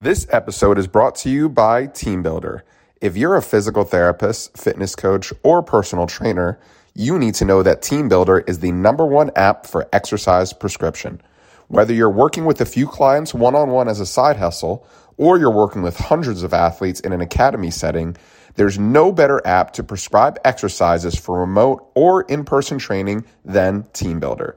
This 0.00 0.26
episode 0.30 0.78
is 0.78 0.86
brought 0.86 1.14
to 1.16 1.30
you 1.30 1.48
by 1.48 1.86
TeamBuildr. 1.86 2.60
If 3.00 3.16
you're 3.16 3.36
a 3.36 3.42
physical 3.42 3.84
therapist, 3.84 4.56
fitness 4.56 4.94
coach, 4.94 5.32
or 5.42 5.62
personal 5.62 6.06
trainer, 6.06 6.60
you 6.94 7.18
need 7.18 7.34
to 7.36 7.44
know 7.44 7.62
that 7.62 7.80
TeamBuildr 7.80 8.48
is 8.48 8.58
the 8.58 8.72
number 8.72 9.06
one 9.06 9.30
app 9.36 9.66
for 9.66 9.88
exercise 9.92 10.52
prescription. 10.52 11.20
Whether 11.68 11.92
you're 11.92 12.10
working 12.10 12.46
with 12.46 12.62
a 12.62 12.66
few 12.66 12.86
clients 12.86 13.34
one 13.34 13.54
on 13.54 13.68
one 13.68 13.88
as 13.88 14.00
a 14.00 14.06
side 14.06 14.38
hustle, 14.38 14.86
or 15.18 15.38
you're 15.38 15.54
working 15.54 15.82
with 15.82 15.98
hundreds 15.98 16.42
of 16.42 16.54
athletes 16.54 17.00
in 17.00 17.12
an 17.12 17.20
academy 17.20 17.70
setting, 17.70 18.16
there's 18.54 18.78
no 18.78 19.12
better 19.12 19.46
app 19.46 19.74
to 19.74 19.82
prescribe 19.82 20.38
exercises 20.46 21.14
for 21.14 21.40
remote 21.40 21.90
or 21.94 22.22
in 22.22 22.44
person 22.44 22.78
training 22.78 23.26
than 23.44 23.82
TeamBuildr. 23.92 24.54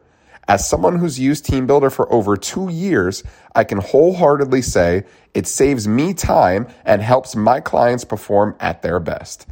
As 0.48 0.68
someone 0.68 0.98
who's 0.98 1.20
used 1.20 1.46
TeamBuildr 1.46 1.92
for 1.92 2.12
over 2.14 2.38
two 2.38 2.70
years, 2.70 3.24
I 3.54 3.66
can 3.66 3.80
wholeheartedly 3.80 4.62
say 4.62 5.04
it 5.34 5.48
saves 5.48 5.90
me 5.90 6.14
time 6.14 6.68
and 6.86 7.02
helps 7.02 7.36
my 7.36 7.60
clients 7.60 8.06
perform 8.06 8.56
at 8.62 8.82
their 8.82 9.02
best. 9.02 9.48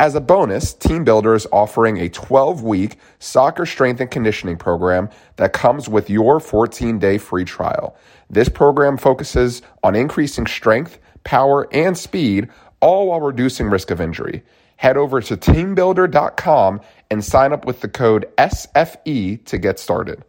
As 0.00 0.14
a 0.14 0.20
bonus, 0.22 0.72
TeamBuildr 0.76 1.36
is 1.36 1.46
offering 1.52 1.98
a 1.98 2.08
12 2.08 2.62
week 2.62 2.96
soccer 3.18 3.66
strength 3.66 4.00
and 4.00 4.10
conditioning 4.10 4.56
program 4.56 5.10
that 5.36 5.52
comes 5.52 5.90
with 5.90 6.08
your 6.08 6.40
14 6.40 6.98
day 6.98 7.18
free 7.18 7.44
trial. 7.44 7.94
This 8.30 8.48
program 8.48 8.96
focuses 8.96 9.60
on 9.82 9.94
increasing 9.94 10.46
strength, 10.46 10.98
power, 11.24 11.68
and 11.74 11.98
speed 11.98 12.48
all 12.80 13.08
while 13.08 13.20
reducing 13.20 13.68
risk 13.68 13.90
of 13.90 14.00
injury. 14.00 14.42
Head 14.76 14.96
over 14.96 15.20
to 15.20 15.36
teambuildr.com 15.36 16.80
and 17.10 17.22
sign 17.22 17.52
up 17.52 17.66
with 17.66 17.82
the 17.82 17.88
code 17.88 18.26
SFE 18.38 19.44
to 19.44 19.58
get 19.58 19.78
started. 19.78 20.24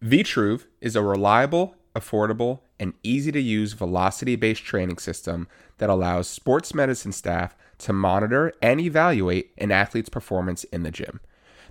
Vitruve 0.00 0.66
is 0.80 0.94
a 0.94 1.02
reliable, 1.02 1.74
affordable, 1.96 2.60
and 2.78 2.94
easy 3.02 3.32
to 3.32 3.40
use 3.40 3.72
velocity 3.72 4.36
based 4.36 4.62
training 4.62 4.98
system 4.98 5.48
that 5.78 5.90
allows 5.90 6.28
sports 6.28 6.72
medicine 6.72 7.10
staff 7.10 7.56
to 7.78 7.92
monitor 7.92 8.52
and 8.62 8.80
evaluate 8.80 9.52
an 9.58 9.70
athlete's 9.70 10.08
performance 10.08 10.64
in 10.64 10.82
the 10.82 10.90
gym. 10.90 11.20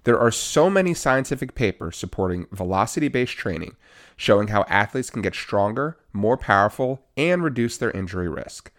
There 0.03 0.19
are 0.19 0.31
so 0.31 0.69
many 0.69 0.93
scientific 0.93 1.55
papers 1.55 1.95
supporting 1.95 2.47
velocity 2.51 3.07
based 3.07 3.33
training, 3.33 3.75
showing 4.17 4.49
how 4.49 4.65
athletes 4.67 5.09
can 5.09 5.21
get 5.21 5.35
stronger, 5.35 5.97
more 6.11 6.37
powerful, 6.37 7.05
and 7.15 7.43
reduce 7.43 7.77
their 7.77 7.91
injury 7.91 8.27
risk. 8.27 8.71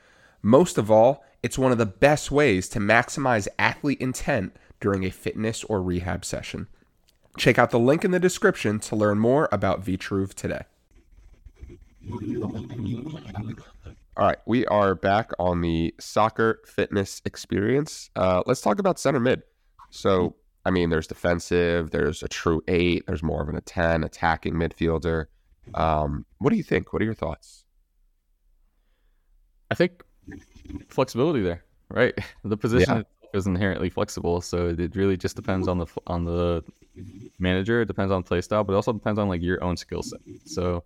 Most 0.42 0.76
of 0.76 0.90
all, 0.90 1.24
it's 1.42 1.58
one 1.58 1.72
of 1.72 1.78
the 1.78 1.86
best 1.86 2.30
ways 2.30 2.68
to 2.70 2.78
maximize 2.78 3.48
athlete 3.58 4.00
intent 4.00 4.54
during 4.80 5.04
a 5.04 5.10
fitness 5.10 5.64
or 5.64 5.82
rehab 5.82 6.24
session. 6.24 6.68
Check 7.38 7.58
out 7.58 7.70
the 7.70 7.78
link 7.78 8.04
in 8.04 8.10
the 8.10 8.20
description 8.20 8.78
to 8.80 8.96
learn 8.96 9.18
more 9.18 9.48
about 9.50 9.84
Vitruve 9.84 10.34
today. 10.34 10.64
All 14.16 14.26
right, 14.26 14.38
we 14.46 14.64
are 14.66 14.94
back 14.94 15.32
on 15.40 15.60
the 15.60 15.92
soccer 15.98 16.60
fitness 16.66 17.20
experience. 17.24 18.10
Uh, 18.14 18.44
let's 18.46 18.60
talk 18.60 18.78
about 18.78 19.00
center 19.00 19.18
mid. 19.18 19.42
So, 19.90 20.36
I 20.64 20.70
mean, 20.70 20.90
there's 20.90 21.08
defensive, 21.08 21.90
there's 21.90 22.22
a 22.22 22.28
true 22.28 22.62
eight, 22.68 23.04
there's 23.08 23.24
more 23.24 23.42
of 23.42 23.48
an 23.48 23.56
a 23.56 23.60
10, 23.60 24.04
attacking 24.04 24.54
midfielder. 24.54 25.26
Um, 25.74 26.26
what 26.38 26.50
do 26.50 26.56
you 26.56 26.62
think? 26.62 26.92
What 26.92 27.02
are 27.02 27.04
your 27.04 27.14
thoughts? 27.14 27.64
I 29.72 29.74
think 29.74 30.04
flexibility 30.88 31.42
there, 31.42 31.64
right? 31.90 32.14
The 32.44 32.56
position 32.56 32.98
yeah. 32.98 33.38
is 33.38 33.48
inherently 33.48 33.90
flexible, 33.90 34.40
so 34.40 34.68
it 34.68 34.94
really 34.94 35.16
just 35.16 35.34
depends 35.34 35.66
on 35.66 35.78
the 35.78 35.86
on 36.06 36.24
the 36.24 36.62
manager. 37.40 37.80
It 37.80 37.86
depends 37.86 38.12
on 38.12 38.22
play 38.22 38.42
style, 38.42 38.62
but 38.62 38.74
it 38.74 38.76
also 38.76 38.92
depends 38.92 39.18
on 39.18 39.28
like 39.28 39.42
your 39.42 39.62
own 39.64 39.76
skill 39.76 40.04
set. 40.04 40.20
So 40.44 40.84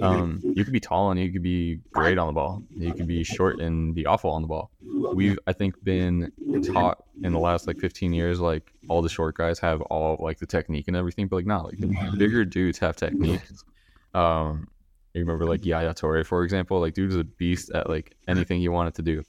um, 0.00 0.40
you 0.56 0.64
could 0.64 0.72
be 0.72 0.80
tall 0.80 1.10
and 1.10 1.20
you 1.20 1.32
could 1.32 1.42
be 1.42 1.80
great 1.92 2.18
on 2.18 2.26
the 2.26 2.32
ball. 2.32 2.62
You 2.76 2.92
could 2.94 3.06
be 3.06 3.24
short 3.24 3.60
and 3.60 3.94
be 3.94 4.06
awful 4.06 4.30
on 4.30 4.42
the 4.42 4.48
ball. 4.48 4.70
We've, 4.82 5.38
I 5.46 5.52
think, 5.52 5.82
been 5.82 6.32
taught 6.72 7.04
in 7.22 7.32
the 7.32 7.38
last 7.38 7.66
like 7.66 7.78
15 7.78 8.12
years, 8.12 8.40
like 8.40 8.72
all 8.88 9.02
the 9.02 9.08
short 9.08 9.36
guys 9.36 9.58
have 9.58 9.80
all 9.82 10.16
like 10.20 10.38
the 10.38 10.46
technique 10.46 10.88
and 10.88 10.96
everything, 10.96 11.28
but 11.28 11.36
like 11.36 11.46
not 11.46 11.64
like 11.64 12.18
bigger 12.18 12.44
dudes 12.44 12.78
have 12.78 12.96
technique. 12.96 13.42
Um, 14.14 14.68
you 15.14 15.22
remember 15.22 15.44
like 15.44 15.64
Yaya 15.64 15.92
Toure, 15.92 16.24
for 16.24 16.44
example, 16.44 16.78
like 16.78 16.94
dude 16.94 17.08
was 17.08 17.16
a 17.16 17.24
beast 17.24 17.70
at 17.70 17.88
like 17.88 18.16
anything 18.28 18.60
he 18.60 18.68
wanted 18.68 18.94
to 18.94 19.02
do. 19.02 19.24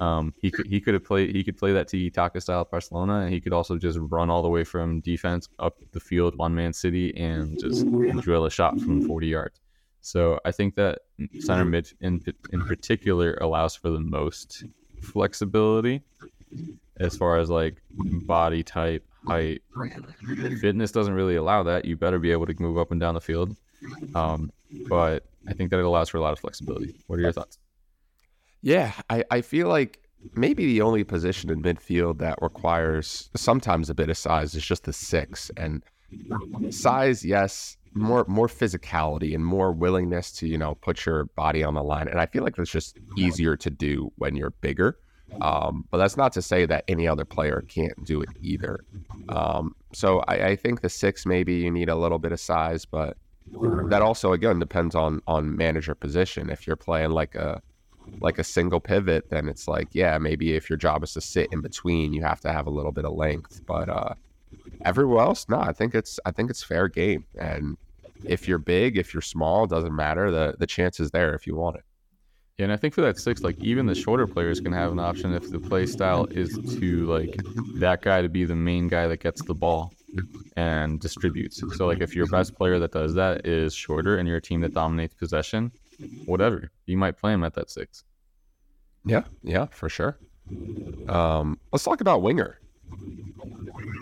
Um, 0.00 0.32
he 0.40 0.50
could 0.50 0.66
he 0.66 0.80
could 0.80 0.94
have 0.94 1.04
played 1.04 1.34
he 1.34 1.44
could 1.44 1.58
play 1.58 1.72
that 1.72 1.88
Tiki 1.88 2.10
Taka 2.10 2.40
style 2.40 2.64
Barcelona, 2.64 3.20
and 3.20 3.32
he 3.32 3.40
could 3.40 3.52
also 3.52 3.76
just 3.76 3.98
run 4.00 4.30
all 4.30 4.42
the 4.42 4.48
way 4.48 4.64
from 4.64 5.00
defense 5.00 5.48
up 5.58 5.76
the 5.92 6.00
field, 6.00 6.36
one 6.36 6.54
man 6.54 6.72
city, 6.72 7.14
and 7.16 7.60
just 7.60 7.86
drill 8.22 8.46
a 8.46 8.50
shot 8.50 8.80
from 8.80 9.06
40 9.06 9.26
yards. 9.26 9.60
So 10.00 10.38
I 10.44 10.50
think 10.50 10.76
that 10.76 11.00
center 11.40 11.64
mid 11.64 11.92
in 12.00 12.22
in 12.52 12.64
particular 12.66 13.34
allows 13.40 13.74
for 13.74 13.90
the 13.90 14.00
most 14.00 14.64
flexibility 15.02 16.02
as 16.98 17.16
far 17.16 17.38
as 17.38 17.50
like 17.50 17.82
body 17.90 18.62
type, 18.62 19.04
height. 19.26 19.62
Fitness 20.60 20.92
doesn't 20.92 21.14
really 21.14 21.36
allow 21.36 21.62
that. 21.64 21.84
You 21.84 21.96
better 21.96 22.18
be 22.18 22.32
able 22.32 22.46
to 22.46 22.54
move 22.58 22.78
up 22.78 22.90
and 22.90 23.00
down 23.00 23.14
the 23.14 23.20
field. 23.20 23.56
Um, 24.14 24.52
but 24.88 25.24
I 25.48 25.54
think 25.54 25.70
that 25.70 25.78
it 25.78 25.84
allows 25.84 26.08
for 26.10 26.18
a 26.18 26.20
lot 26.20 26.32
of 26.32 26.38
flexibility. 26.38 26.94
What 27.06 27.18
are 27.18 27.22
your 27.22 27.32
thoughts? 27.32 27.58
Yeah, 28.62 28.92
I, 29.08 29.24
I 29.30 29.40
feel 29.40 29.68
like 29.68 30.00
maybe 30.34 30.66
the 30.66 30.82
only 30.82 31.02
position 31.04 31.50
in 31.50 31.62
midfield 31.62 32.18
that 32.18 32.38
requires 32.42 33.30
sometimes 33.34 33.88
a 33.88 33.94
bit 33.94 34.10
of 34.10 34.18
size 34.18 34.54
is 34.54 34.64
just 34.64 34.84
the 34.84 34.92
six. 34.92 35.50
And 35.56 35.82
size, 36.70 37.24
yes, 37.24 37.78
more 37.94 38.24
more 38.28 38.46
physicality 38.46 39.34
and 39.34 39.44
more 39.44 39.72
willingness 39.72 40.30
to 40.32 40.46
you 40.46 40.56
know 40.56 40.74
put 40.76 41.04
your 41.06 41.24
body 41.24 41.62
on 41.62 41.74
the 41.74 41.82
line. 41.82 42.08
And 42.08 42.20
i 42.20 42.26
feel 42.26 42.42
like 42.42 42.56
that's 42.56 42.70
just 42.70 42.98
easier 43.16 43.56
to 43.56 43.70
do 43.70 44.12
when 44.16 44.36
you're 44.36 44.50
bigger. 44.50 44.98
Um, 45.40 45.84
but 45.92 45.98
that's 45.98 46.16
not 46.16 46.32
to 46.32 46.42
say 46.42 46.66
that 46.66 46.82
any 46.88 47.06
other 47.06 47.24
player 47.24 47.64
can't 47.68 48.04
do 48.04 48.20
it 48.20 48.30
either. 48.40 48.80
Um, 49.28 49.76
so 49.92 50.24
I, 50.26 50.48
I, 50.48 50.56
think 50.56 50.80
the 50.80 50.88
six 50.88 51.24
maybe 51.24 51.54
you 51.54 51.70
need 51.70 51.88
a 51.88 51.94
little 51.94 52.18
bit 52.18 52.32
of 52.32 52.40
size 52.40 52.84
but 52.84 53.16
that 53.88 54.02
also 54.02 54.32
again 54.32 54.58
depends 54.58 54.94
on 54.94 55.20
on 55.26 55.56
manager 55.56 55.94
position. 55.94 56.50
If 56.50 56.66
you're 56.66 56.76
playing 56.76 57.10
like 57.10 57.34
a 57.36 57.62
like 58.20 58.38
a 58.38 58.44
single 58.44 58.80
pivot 58.80 59.30
then 59.30 59.48
it's 59.48 59.68
like 59.68 59.88
yeah 59.92 60.18
maybe 60.18 60.54
if 60.54 60.68
your 60.68 60.76
job 60.76 61.04
is 61.04 61.12
to 61.12 61.20
sit 61.20 61.48
in 61.52 61.60
between 61.60 62.12
you 62.12 62.22
have 62.22 62.40
to 62.40 62.50
have 62.50 62.66
a 62.66 62.70
little 62.70 62.92
bit 62.92 63.04
of 63.04 63.12
length. 63.12 63.60
But 63.66 63.88
uh 63.88 64.14
everywhere 64.84 65.20
else, 65.20 65.48
no, 65.48 65.58
I 65.58 65.72
think 65.72 65.94
it's 65.94 66.18
I 66.24 66.30
think 66.30 66.50
it's 66.50 66.62
fair 66.62 66.88
game. 66.88 67.24
And 67.38 67.76
if 68.24 68.48
you're 68.48 68.58
big, 68.58 68.96
if 68.96 69.14
you're 69.14 69.22
small, 69.22 69.66
doesn't 69.66 69.94
matter. 69.94 70.30
The 70.30 70.56
the 70.58 70.66
chance 70.66 71.00
is 71.00 71.10
there 71.10 71.34
if 71.34 71.46
you 71.46 71.54
want 71.54 71.76
it. 71.76 71.84
Yeah, 72.58 72.64
and 72.64 72.72
I 72.72 72.76
think 72.76 72.92
for 72.92 73.00
that 73.00 73.18
six, 73.18 73.42
like 73.42 73.56
even 73.62 73.86
the 73.86 73.94
shorter 73.94 74.26
players 74.26 74.60
can 74.60 74.72
have 74.72 74.92
an 74.92 74.98
option 74.98 75.32
if 75.32 75.48
the 75.48 75.58
play 75.58 75.86
style 75.86 76.26
is 76.30 76.58
to 76.78 77.06
like 77.06 77.34
that 77.76 78.02
guy 78.02 78.20
to 78.20 78.28
be 78.28 78.44
the 78.44 78.54
main 78.54 78.86
guy 78.86 79.06
that 79.06 79.20
gets 79.20 79.42
the 79.42 79.54
ball 79.54 79.94
and 80.56 81.00
distributes. 81.00 81.62
So 81.76 81.86
like 81.86 82.02
if 82.02 82.14
your 82.14 82.26
best 82.26 82.54
player 82.54 82.78
that 82.78 82.92
does 82.92 83.14
that 83.14 83.46
is 83.46 83.72
shorter 83.74 84.18
and 84.18 84.28
you're 84.28 84.36
a 84.36 84.42
team 84.42 84.60
that 84.60 84.74
dominates 84.74 85.14
possession, 85.14 85.72
whatever, 86.26 86.70
you 86.84 86.98
might 86.98 87.16
play 87.16 87.32
him 87.32 87.44
at 87.44 87.54
that 87.54 87.70
six. 87.70 88.04
Yeah, 89.06 89.22
yeah, 89.42 89.66
for 89.70 89.88
sure. 89.88 90.18
Um, 91.08 91.58
let's 91.72 91.84
talk 91.84 92.02
about 92.02 92.20
winger. 92.20 92.60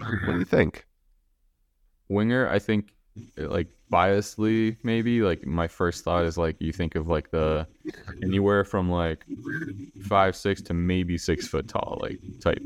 What 0.09 0.33
do 0.33 0.39
you 0.39 0.45
think? 0.57 0.87
Winger, 2.09 2.49
I 2.49 2.59
think 2.59 2.95
like 3.37 3.69
biasly 3.91 4.77
maybe 4.83 5.23
like 5.23 5.47
my 5.47 5.67
first 5.67 6.05
thought 6.05 6.25
is 6.25 6.37
like 6.37 6.57
you 6.59 6.73
think 6.73 6.95
of 6.95 7.09
like 7.09 7.31
the 7.31 7.67
anywhere 8.23 8.65
from 8.65 8.91
like 8.91 9.25
five 10.03 10.37
six 10.37 10.61
to 10.61 10.75
maybe 10.75 11.17
six 11.17 11.49
foot 11.49 11.69
tall 11.69 11.99
like 12.03 12.19
type 12.41 12.63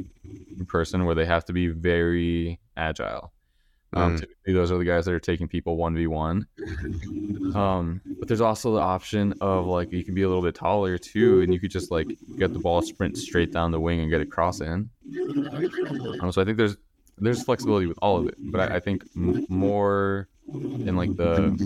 person 0.66 1.04
where 1.04 1.14
they 1.14 1.24
have 1.24 1.44
to 1.44 1.52
be 1.52 1.68
very 1.68 2.58
agile 2.76 3.32
um, 3.94 4.16
mm. 4.16 4.20
typically 4.20 4.52
those 4.52 4.72
are 4.72 4.78
the 4.78 4.84
guys 4.84 5.04
that 5.04 5.14
are 5.14 5.20
taking 5.20 5.46
people 5.46 5.76
1v1 5.76 6.44
um, 7.54 8.00
but 8.18 8.26
there's 8.26 8.40
also 8.40 8.74
the 8.74 8.80
option 8.80 9.32
of 9.40 9.66
like 9.66 9.92
you 9.92 10.04
can 10.04 10.14
be 10.14 10.22
a 10.22 10.28
little 10.28 10.42
bit 10.42 10.54
taller 10.54 10.98
too 10.98 11.42
and 11.42 11.52
you 11.52 11.60
could 11.60 11.70
just 11.70 11.92
like 11.92 12.08
get 12.36 12.52
the 12.52 12.58
ball 12.58 12.82
sprint 12.82 13.16
straight 13.16 13.52
down 13.52 13.70
the 13.70 13.80
wing 13.80 14.00
and 14.00 14.10
get 14.10 14.20
it 14.20 14.30
cross 14.30 14.60
in 14.60 14.90
um, 16.20 16.32
so 16.32 16.42
i 16.42 16.44
think 16.44 16.56
there's 16.56 16.76
there's 17.24 17.42
flexibility 17.42 17.86
with 17.86 17.98
all 18.02 18.18
of 18.18 18.26
it, 18.28 18.38
but 18.50 18.70
I, 18.72 18.76
I 18.76 18.80
think 18.80 19.04
m- 19.16 19.44
more 19.48 20.28
in 20.84 20.96
like 20.96 21.16
the 21.16 21.58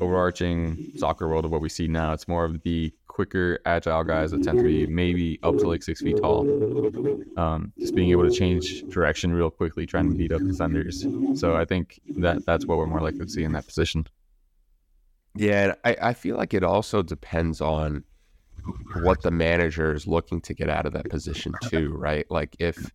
overarching 0.00 0.78
soccer 0.96 1.28
world 1.28 1.44
of 1.44 1.50
what 1.50 1.60
we 1.60 1.68
see 1.68 1.88
now, 1.88 2.12
it's 2.12 2.28
more 2.28 2.44
of 2.44 2.62
the 2.62 2.92
quicker, 3.08 3.58
agile 3.64 4.04
guys 4.04 4.32
that 4.32 4.42
tend 4.42 4.58
to 4.58 4.64
be 4.64 4.86
maybe 4.86 5.38
up 5.42 5.56
to 5.58 5.68
like 5.68 5.82
six 5.82 6.00
feet 6.00 6.16
tall. 6.16 6.46
Um, 7.36 7.72
just 7.78 7.94
being 7.94 8.10
able 8.10 8.28
to 8.28 8.30
change 8.30 8.84
direction 8.90 9.32
real 9.32 9.50
quickly, 9.50 9.86
trying 9.86 10.10
to 10.10 10.16
beat 10.16 10.32
up 10.32 10.42
defenders. 10.46 11.06
So 11.34 11.56
I 11.56 11.64
think 11.64 12.00
that 12.16 12.44
that's 12.46 12.66
what 12.66 12.78
we're 12.78 12.86
more 12.86 13.00
likely 13.00 13.24
to 13.24 13.30
see 13.30 13.44
in 13.44 13.52
that 13.52 13.66
position. 13.66 14.06
Yeah, 15.36 15.74
I, 15.84 15.96
I 16.00 16.14
feel 16.14 16.36
like 16.36 16.54
it 16.54 16.62
also 16.62 17.02
depends 17.02 17.60
on 17.60 18.04
what 19.02 19.22
the 19.22 19.30
manager 19.30 19.92
is 19.92 20.06
looking 20.06 20.40
to 20.42 20.54
get 20.54 20.68
out 20.68 20.86
of 20.86 20.92
that 20.92 21.08
position 21.10 21.52
too, 21.64 21.92
right? 21.92 22.26
Like 22.30 22.56
if 22.58 22.90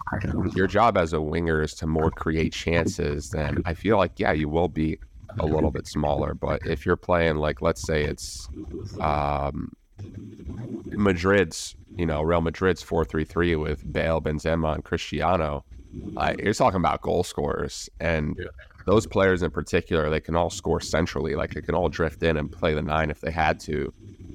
your 0.55 0.67
job 0.67 0.97
as 0.97 1.13
a 1.13 1.21
winger 1.21 1.61
is 1.61 1.73
to 1.75 1.87
more 1.87 2.11
create 2.11 2.53
chances, 2.53 3.29
then 3.29 3.61
I 3.65 3.73
feel 3.73 3.97
like 3.97 4.19
yeah, 4.19 4.31
you 4.31 4.49
will 4.49 4.67
be 4.67 4.99
a 5.39 5.45
little 5.45 5.71
bit 5.71 5.87
smaller. 5.87 6.33
But 6.33 6.65
if 6.65 6.85
you're 6.85 6.95
playing 6.95 7.35
like 7.35 7.61
let's 7.61 7.81
say 7.81 8.03
it's 8.03 8.49
um, 8.99 9.73
Madrid's, 10.85 11.75
you 11.95 12.05
know, 12.05 12.21
Real 12.21 12.41
Madrid's 12.41 12.81
four 12.81 13.05
three 13.05 13.25
three 13.25 13.55
with 13.55 13.91
Bale, 13.91 14.21
Benzema, 14.21 14.75
and 14.75 14.83
Cristiano, 14.83 15.65
like 16.13 16.39
you're 16.41 16.53
talking 16.53 16.79
about 16.79 17.01
goal 17.01 17.23
scorers 17.23 17.89
and. 17.99 18.35
Yeah. 18.39 18.47
Those 18.85 19.05
players 19.05 19.43
in 19.43 19.51
particular, 19.51 20.09
they 20.09 20.21
can 20.21 20.35
all 20.35 20.49
score 20.49 20.79
centrally. 20.79 21.35
Like 21.35 21.53
they 21.53 21.61
can 21.61 21.75
all 21.75 21.89
drift 21.89 22.23
in 22.23 22.37
and 22.37 22.51
play 22.51 22.73
the 22.73 22.81
nine 22.81 23.11
if 23.11 23.21
they 23.21 23.29
had 23.29 23.59
to 23.61 23.93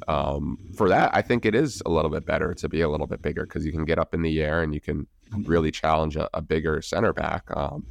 um, 0.08 0.58
for 0.76 0.88
that, 0.88 1.10
I 1.14 1.22
think 1.22 1.44
it 1.44 1.54
is 1.54 1.82
a 1.86 1.90
little 1.90 2.10
bit 2.10 2.26
better 2.26 2.54
to 2.54 2.68
be 2.68 2.80
a 2.80 2.88
little 2.88 3.06
bit 3.06 3.22
bigger 3.22 3.44
because 3.44 3.64
you 3.64 3.72
can 3.72 3.84
get 3.84 3.98
up 3.98 4.14
in 4.14 4.22
the 4.22 4.40
air 4.40 4.62
and 4.62 4.74
you 4.74 4.80
can 4.80 5.06
really 5.42 5.70
challenge 5.70 6.16
a, 6.16 6.28
a 6.34 6.40
bigger 6.40 6.80
center 6.82 7.12
back. 7.12 7.44
Um, 7.56 7.84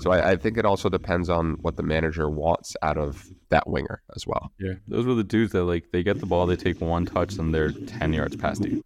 so 0.00 0.10
I, 0.10 0.32
I, 0.32 0.36
think 0.36 0.56
it 0.58 0.64
also 0.64 0.88
depends 0.88 1.28
on 1.28 1.54
what 1.60 1.76
the 1.76 1.82
manager 1.82 2.28
wants 2.28 2.76
out 2.82 2.98
of 2.98 3.28
that 3.50 3.68
winger 3.68 4.02
as 4.16 4.26
well. 4.26 4.50
Yeah, 4.58 4.74
those 4.88 5.06
were 5.06 5.14
the 5.14 5.24
dudes 5.24 5.52
that 5.52 5.64
like 5.64 5.92
they 5.92 6.02
get 6.02 6.20
the 6.20 6.26
ball, 6.26 6.46
they 6.46 6.56
take 6.56 6.80
one 6.80 7.06
touch, 7.06 7.36
and 7.36 7.54
they're 7.54 7.70
ten 7.70 8.12
yards 8.12 8.36
past 8.36 8.64
you. 8.64 8.82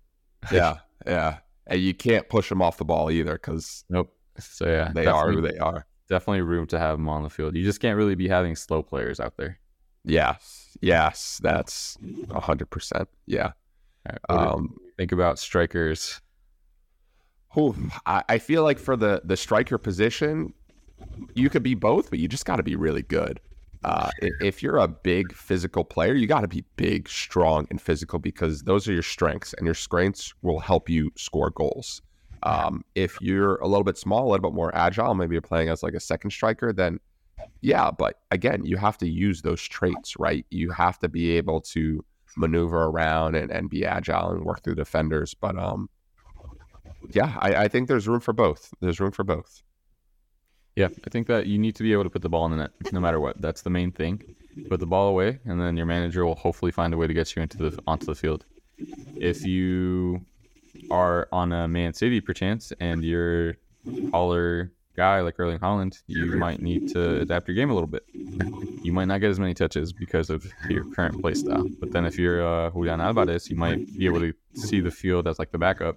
yeah, 0.52 0.78
yeah, 1.06 1.38
and 1.66 1.80
you 1.80 1.94
can't 1.94 2.28
push 2.28 2.49
them 2.49 2.61
off 2.61 2.76
the 2.76 2.85
ball 2.85 3.11
either 3.11 3.35
because 3.35 3.85
nope. 3.88 4.12
So 4.38 4.66
yeah, 4.66 4.90
they 4.94 5.06
are 5.06 5.30
who 5.32 5.40
they 5.40 5.58
are. 5.58 5.87
Definitely 6.08 6.42
room 6.42 6.66
to 6.68 6.78
have 6.78 6.99
them 6.99 7.08
on 7.08 7.23
the 7.23 7.30
field. 7.30 7.56
You 7.56 7.64
just 7.64 7.80
can't 7.80 7.96
really 7.96 8.14
be 8.14 8.28
having 8.28 8.54
slow 8.54 8.82
players 8.82 9.18
out 9.18 9.37
there. 9.37 9.58
Yes, 10.06 10.78
yes, 10.80 11.40
that's 11.42 11.98
hundred 12.32 12.70
percent. 12.70 13.08
Yeah. 13.26 13.52
Um, 14.28 14.76
think 14.96 15.12
about 15.12 15.38
strikers. 15.38 16.20
Who 17.52 17.75
I, 18.06 18.22
I 18.28 18.38
feel 18.38 18.62
like 18.62 18.78
for 18.78 18.96
the 18.96 19.20
the 19.25 19.36
striker 19.36 19.78
position, 19.78 20.54
you 21.34 21.50
could 21.50 21.64
be 21.64 21.75
both, 21.75 22.08
but 22.08 22.20
you 22.20 22.28
just 22.28 22.46
got 22.46 22.56
to 22.56 22.62
be 22.62 22.76
really 22.76 23.02
good. 23.02 23.40
Uh, 23.84 24.10
if 24.40 24.62
you're 24.62 24.78
a 24.78 24.88
big 24.88 25.32
physical 25.32 25.84
player, 25.84 26.14
you 26.14 26.26
got 26.26 26.40
to 26.40 26.48
be 26.48 26.64
big, 26.76 27.08
strong, 27.08 27.66
and 27.70 27.80
physical 27.80 28.18
because 28.18 28.62
those 28.62 28.88
are 28.88 28.92
your 28.92 29.02
strengths, 29.02 29.52
and 29.54 29.64
your 29.66 29.75
strengths 29.75 30.34
will 30.42 30.58
help 30.58 30.88
you 30.88 31.10
score 31.16 31.50
goals. 31.50 32.02
Um, 32.42 32.84
if 32.94 33.16
you're 33.20 33.56
a 33.56 33.66
little 33.66 33.84
bit 33.84 33.96
small, 33.96 34.28
a 34.28 34.30
little 34.30 34.50
bit 34.50 34.54
more 34.54 34.75
agile, 34.75 35.14
maybe 35.14 35.34
you're 35.34 35.42
playing 35.42 35.68
as 35.68 35.82
like 35.82 35.94
a 35.94 36.00
second 36.00 36.30
striker, 36.30 36.72
then 36.72 37.00
yeah. 37.61 37.90
But 37.90 38.21
again, 38.31 38.64
you 38.64 38.76
have 38.76 38.99
to 38.99 39.09
use 39.09 39.43
those 39.43 39.62
traits, 39.62 40.19
right? 40.19 40.47
You 40.50 40.71
have 40.71 40.99
to 41.00 41.09
be 41.09 41.37
able 41.37 41.61
to 41.62 42.05
maneuver 42.37 42.85
around 42.85 43.35
and, 43.35 43.50
and 43.50 43.71
be 43.71 43.85
agile 43.85 44.31
and 44.31 44.45
work 44.45 44.62
through 44.62 44.75
defenders. 44.75 45.35
But 45.35 45.59
um, 45.59 45.88
yeah, 47.11 47.37
I, 47.38 47.55
I 47.64 47.69
think 47.69 47.88
there's 47.88 48.09
room 48.09 48.21
for 48.21 48.33
both. 48.33 48.73
There's 48.81 49.00
room 49.00 49.12
for 49.12 49.25
both. 49.25 49.62
Yeah, 50.76 50.88
I 51.07 51.11
think 51.11 51.26
that 51.28 51.47
you 51.47 51.59
need 51.59 51.75
to 51.76 51.83
be 51.83 51.93
able 51.95 52.05
to 52.05 52.11
put 52.11 52.21
the 52.21 52.28
ball 52.28 52.45
in 52.45 52.50
the 52.50 52.59
net 52.59 52.71
no 52.93 53.00
matter 53.00 53.19
what. 53.19 53.40
That's 53.40 53.62
the 53.62 53.71
main 53.71 53.93
thing. 53.93 54.23
Put 54.69 54.81
the 54.81 54.87
ball 54.87 55.09
away, 55.09 55.38
and 55.47 55.59
then 55.61 55.76
your 55.76 55.87
manager 55.87 56.26
will 56.26 56.35
hopefully 56.35 56.71
find 56.71 56.93
a 56.93 56.99
way 56.99 57.07
to 57.07 57.14
get 57.14 57.35
you 57.35 57.43
into 57.43 57.57
the 57.57 57.78
onto 57.87 58.05
the 58.05 58.14
field. 58.14 58.45
If 59.16 59.47
you 59.47 60.26
are 60.90 61.28
on 61.33 61.52
a 61.52 61.66
Man 61.66 61.95
City 61.95 62.21
perchance 62.21 62.73
and 62.78 63.02
you're 63.02 63.57
taller 64.11 64.73
guy 64.96 65.20
like 65.20 65.38
Erling 65.38 65.58
Haaland, 65.58 66.02
you 66.06 66.36
might 66.36 66.60
need 66.60 66.88
to 66.92 67.20
adapt 67.20 67.46
your 67.48 67.54
game 67.54 67.70
a 67.70 67.74
little 67.74 67.86
bit. 67.86 68.04
You 68.82 68.92
might 68.92 69.04
not 69.06 69.20
get 69.20 69.30
as 69.30 69.38
many 69.38 69.54
touches 69.54 69.92
because 69.92 70.30
of 70.30 70.46
your 70.68 70.84
current 70.92 71.20
play 71.20 71.34
style. 71.34 71.66
But 71.80 71.92
then 71.92 72.04
if 72.06 72.18
you're 72.18 72.46
uh, 72.46 72.70
Julian 72.70 73.00
Alvarez, 73.00 73.50
you 73.50 73.56
might 73.56 73.86
be 73.96 74.06
able 74.06 74.20
to 74.20 74.32
see 74.54 74.80
the 74.80 74.90
field 74.90 75.28
as 75.28 75.38
like 75.38 75.52
the 75.52 75.58
backup 75.58 75.96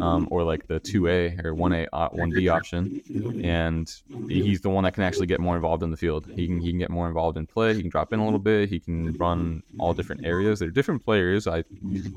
um, 0.00 0.28
or 0.30 0.44
like 0.44 0.68
the 0.68 0.78
2A 0.80 1.44
or 1.44 1.54
1A, 1.54 1.88
uh, 1.92 2.08
1B 2.10 2.52
option. 2.52 3.02
And 3.44 3.92
he's 4.28 4.60
the 4.60 4.70
one 4.70 4.84
that 4.84 4.94
can 4.94 5.02
actually 5.02 5.26
get 5.26 5.40
more 5.40 5.56
involved 5.56 5.82
in 5.82 5.90
the 5.90 5.96
field. 5.96 6.26
He 6.34 6.46
can, 6.46 6.60
he 6.60 6.70
can 6.70 6.78
get 6.78 6.90
more 6.90 7.08
involved 7.08 7.36
in 7.36 7.46
play. 7.46 7.74
He 7.74 7.80
can 7.80 7.90
drop 7.90 8.12
in 8.12 8.20
a 8.20 8.24
little 8.24 8.38
bit. 8.38 8.68
He 8.68 8.78
can 8.78 9.12
run 9.14 9.62
all 9.78 9.94
different 9.94 10.24
areas. 10.24 10.60
They're 10.60 10.70
different 10.70 11.04
players. 11.04 11.46
I 11.46 11.64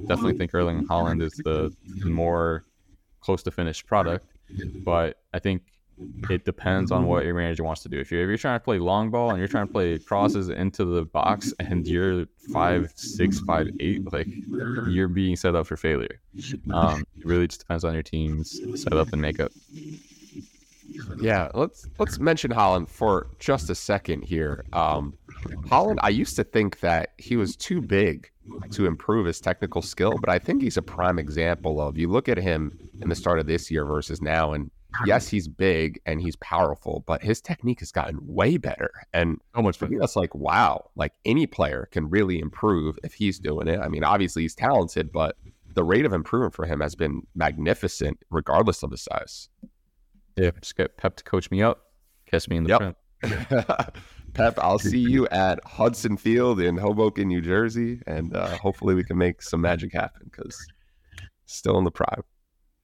definitely 0.07 0.37
think 0.37 0.53
Erling 0.53 0.87
Haaland 0.87 1.21
is 1.21 1.33
the 1.33 1.75
more 2.05 2.65
close 3.21 3.43
to 3.43 3.51
finished 3.51 3.87
product. 3.87 4.25
But 4.83 5.17
I 5.33 5.39
think 5.39 5.63
it 6.29 6.45
depends 6.45 6.91
on 6.91 7.05
what 7.05 7.25
your 7.25 7.33
manager 7.35 7.63
wants 7.63 7.81
to 7.83 7.89
do. 7.89 7.99
If 7.99 8.11
you're 8.11 8.23
if 8.23 8.27
you're 8.27 8.37
trying 8.37 8.59
to 8.59 8.63
play 8.63 8.79
long 8.79 9.09
ball 9.09 9.29
and 9.29 9.39
you're 9.39 9.47
trying 9.47 9.67
to 9.67 9.73
play 9.73 9.97
crosses 9.99 10.49
into 10.49 10.85
the 10.85 11.05
box 11.05 11.53
and 11.59 11.87
you're 11.87 12.25
five 12.51 12.91
six 12.95 13.39
five 13.39 13.69
eight, 13.79 14.11
like 14.11 14.27
you're 14.87 15.07
being 15.07 15.35
set 15.35 15.55
up 15.55 15.67
for 15.67 15.77
failure. 15.77 16.19
Um, 16.71 17.03
it 17.17 17.25
really 17.25 17.47
just 17.47 17.61
depends 17.61 17.83
on 17.83 17.93
your 17.93 18.03
team's 18.03 18.59
setup 18.81 19.11
and 19.13 19.21
makeup. 19.21 19.51
Yeah, 21.19 21.49
let's 21.53 21.87
let's 21.99 22.19
mention 22.19 22.51
Haaland 22.51 22.89
for 22.89 23.27
just 23.39 23.69
a 23.69 23.75
second 23.75 24.23
here. 24.23 24.65
Um, 24.73 25.17
Haaland, 25.67 25.97
I 26.01 26.09
used 26.09 26.35
to 26.35 26.43
think 26.43 26.79
that 26.81 27.13
he 27.17 27.35
was 27.35 27.55
too 27.55 27.81
big 27.81 28.29
to 28.71 28.85
improve 28.85 29.25
his 29.25 29.39
technical 29.39 29.81
skill, 29.81 30.13
but 30.19 30.29
I 30.29 30.39
think 30.39 30.61
he's 30.61 30.77
a 30.77 30.81
prime 30.81 31.17
example 31.19 31.79
of 31.79 31.97
you 31.97 32.09
look 32.09 32.27
at 32.27 32.37
him 32.37 32.77
in 33.01 33.09
the 33.09 33.15
start 33.15 33.39
of 33.39 33.47
this 33.47 33.71
year 33.71 33.85
versus 33.85 34.21
now, 34.21 34.53
and 34.53 34.69
yes, 35.05 35.27
he's 35.27 35.47
big 35.47 35.99
and 36.05 36.21
he's 36.21 36.35
powerful, 36.37 37.03
but 37.07 37.21
his 37.23 37.41
technique 37.41 37.79
has 37.79 37.91
gotten 37.91 38.19
way 38.21 38.57
better. 38.57 38.91
And 39.13 39.39
How 39.53 39.61
much 39.61 39.77
for 39.77 39.87
me, 39.87 39.97
that's 39.97 40.15
like, 40.15 40.33
wow, 40.35 40.89
like 40.95 41.13
any 41.25 41.47
player 41.47 41.87
can 41.91 42.09
really 42.09 42.39
improve 42.39 42.97
if 43.03 43.13
he's 43.13 43.39
doing 43.39 43.67
it. 43.67 43.79
I 43.79 43.87
mean, 43.87 44.03
obviously 44.03 44.43
he's 44.43 44.55
talented, 44.55 45.11
but 45.11 45.37
the 45.73 45.83
rate 45.83 46.05
of 46.05 46.13
improvement 46.13 46.53
for 46.53 46.65
him 46.65 46.81
has 46.81 46.95
been 46.95 47.25
magnificent, 47.35 48.19
regardless 48.29 48.83
of 48.83 48.91
his 48.91 49.01
size. 49.03 49.49
Yeah, 50.35 50.51
just 50.61 50.75
get 50.75 50.97
Pep 50.97 51.15
to 51.17 51.23
coach 51.23 51.51
me 51.51 51.61
up, 51.61 51.85
catch 52.25 52.47
me 52.49 52.57
in 52.57 52.63
the 52.63 52.69
Yep. 52.69 52.79
front. 52.79 52.97
Pep, 54.33 54.57
I'll 54.59 54.79
see 54.79 54.97
you 54.97 55.27
at 55.27 55.59
Hudson 55.65 56.17
Field 56.17 56.59
in 56.61 56.77
Hoboken, 56.77 57.27
New 57.27 57.41
Jersey, 57.41 58.01
and 58.07 58.35
uh, 58.35 58.57
hopefully 58.57 58.95
we 58.95 59.03
can 59.03 59.17
make 59.17 59.41
some 59.41 59.61
magic 59.61 59.93
happen 59.93 60.29
because 60.31 60.57
still 61.45 61.77
in 61.77 61.83
the 61.83 61.91
prime. 61.91 62.23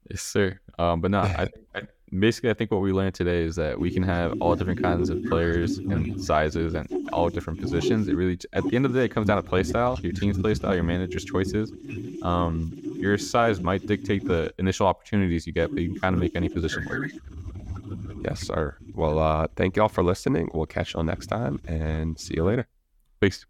Yes, 0.09 0.21
sir. 0.21 0.59
Um, 0.77 1.01
but 1.01 1.11
no, 1.11 1.19
I, 1.19 1.47
I 1.73 1.81
basically 2.17 2.49
I 2.49 2.53
think 2.53 2.71
what 2.71 2.81
we 2.81 2.91
learned 2.91 3.15
today 3.15 3.43
is 3.43 3.55
that 3.55 3.79
we 3.79 3.91
can 3.91 4.03
have 4.03 4.39
all 4.41 4.55
different 4.55 4.81
kinds 4.81 5.09
of 5.09 5.23
players 5.25 5.77
and 5.77 6.21
sizes 6.23 6.73
and 6.73 7.09
all 7.11 7.29
different 7.29 7.59
positions. 7.59 8.07
It 8.07 8.15
really, 8.15 8.39
at 8.53 8.63
the 8.63 8.75
end 8.75 8.85
of 8.85 8.93
the 8.93 8.99
day, 8.99 9.05
it 9.05 9.09
comes 9.09 9.27
down 9.27 9.37
to 9.41 9.47
play 9.47 9.63
style, 9.63 9.99
your 10.01 10.13
team's 10.13 10.37
play 10.37 10.53
style, 10.53 10.73
your 10.73 10.83
manager's 10.83 11.25
choices. 11.25 11.71
Um, 12.21 12.71
your 12.95 13.17
size 13.17 13.61
might 13.61 13.85
dictate 13.85 14.25
the 14.25 14.53
initial 14.57 14.87
opportunities 14.87 15.45
you 15.45 15.53
get, 15.53 15.71
but 15.73 15.81
you 15.81 15.91
can 15.91 15.99
kind 15.99 16.15
of 16.15 16.19
make 16.19 16.35
any 16.35 16.49
position 16.49 16.85
work. 16.85 17.11
Yes, 18.23 18.41
sir. 18.41 18.77
Well, 18.93 19.19
uh, 19.19 19.47
thank 19.55 19.75
you 19.75 19.81
all 19.81 19.89
for 19.89 20.03
listening. 20.03 20.49
We'll 20.53 20.65
catch 20.65 20.93
you 20.93 20.99
all 20.99 21.03
next 21.03 21.27
time 21.27 21.59
and 21.67 22.19
see 22.19 22.35
you 22.35 22.43
later. 22.43 22.67
Peace. 23.19 23.45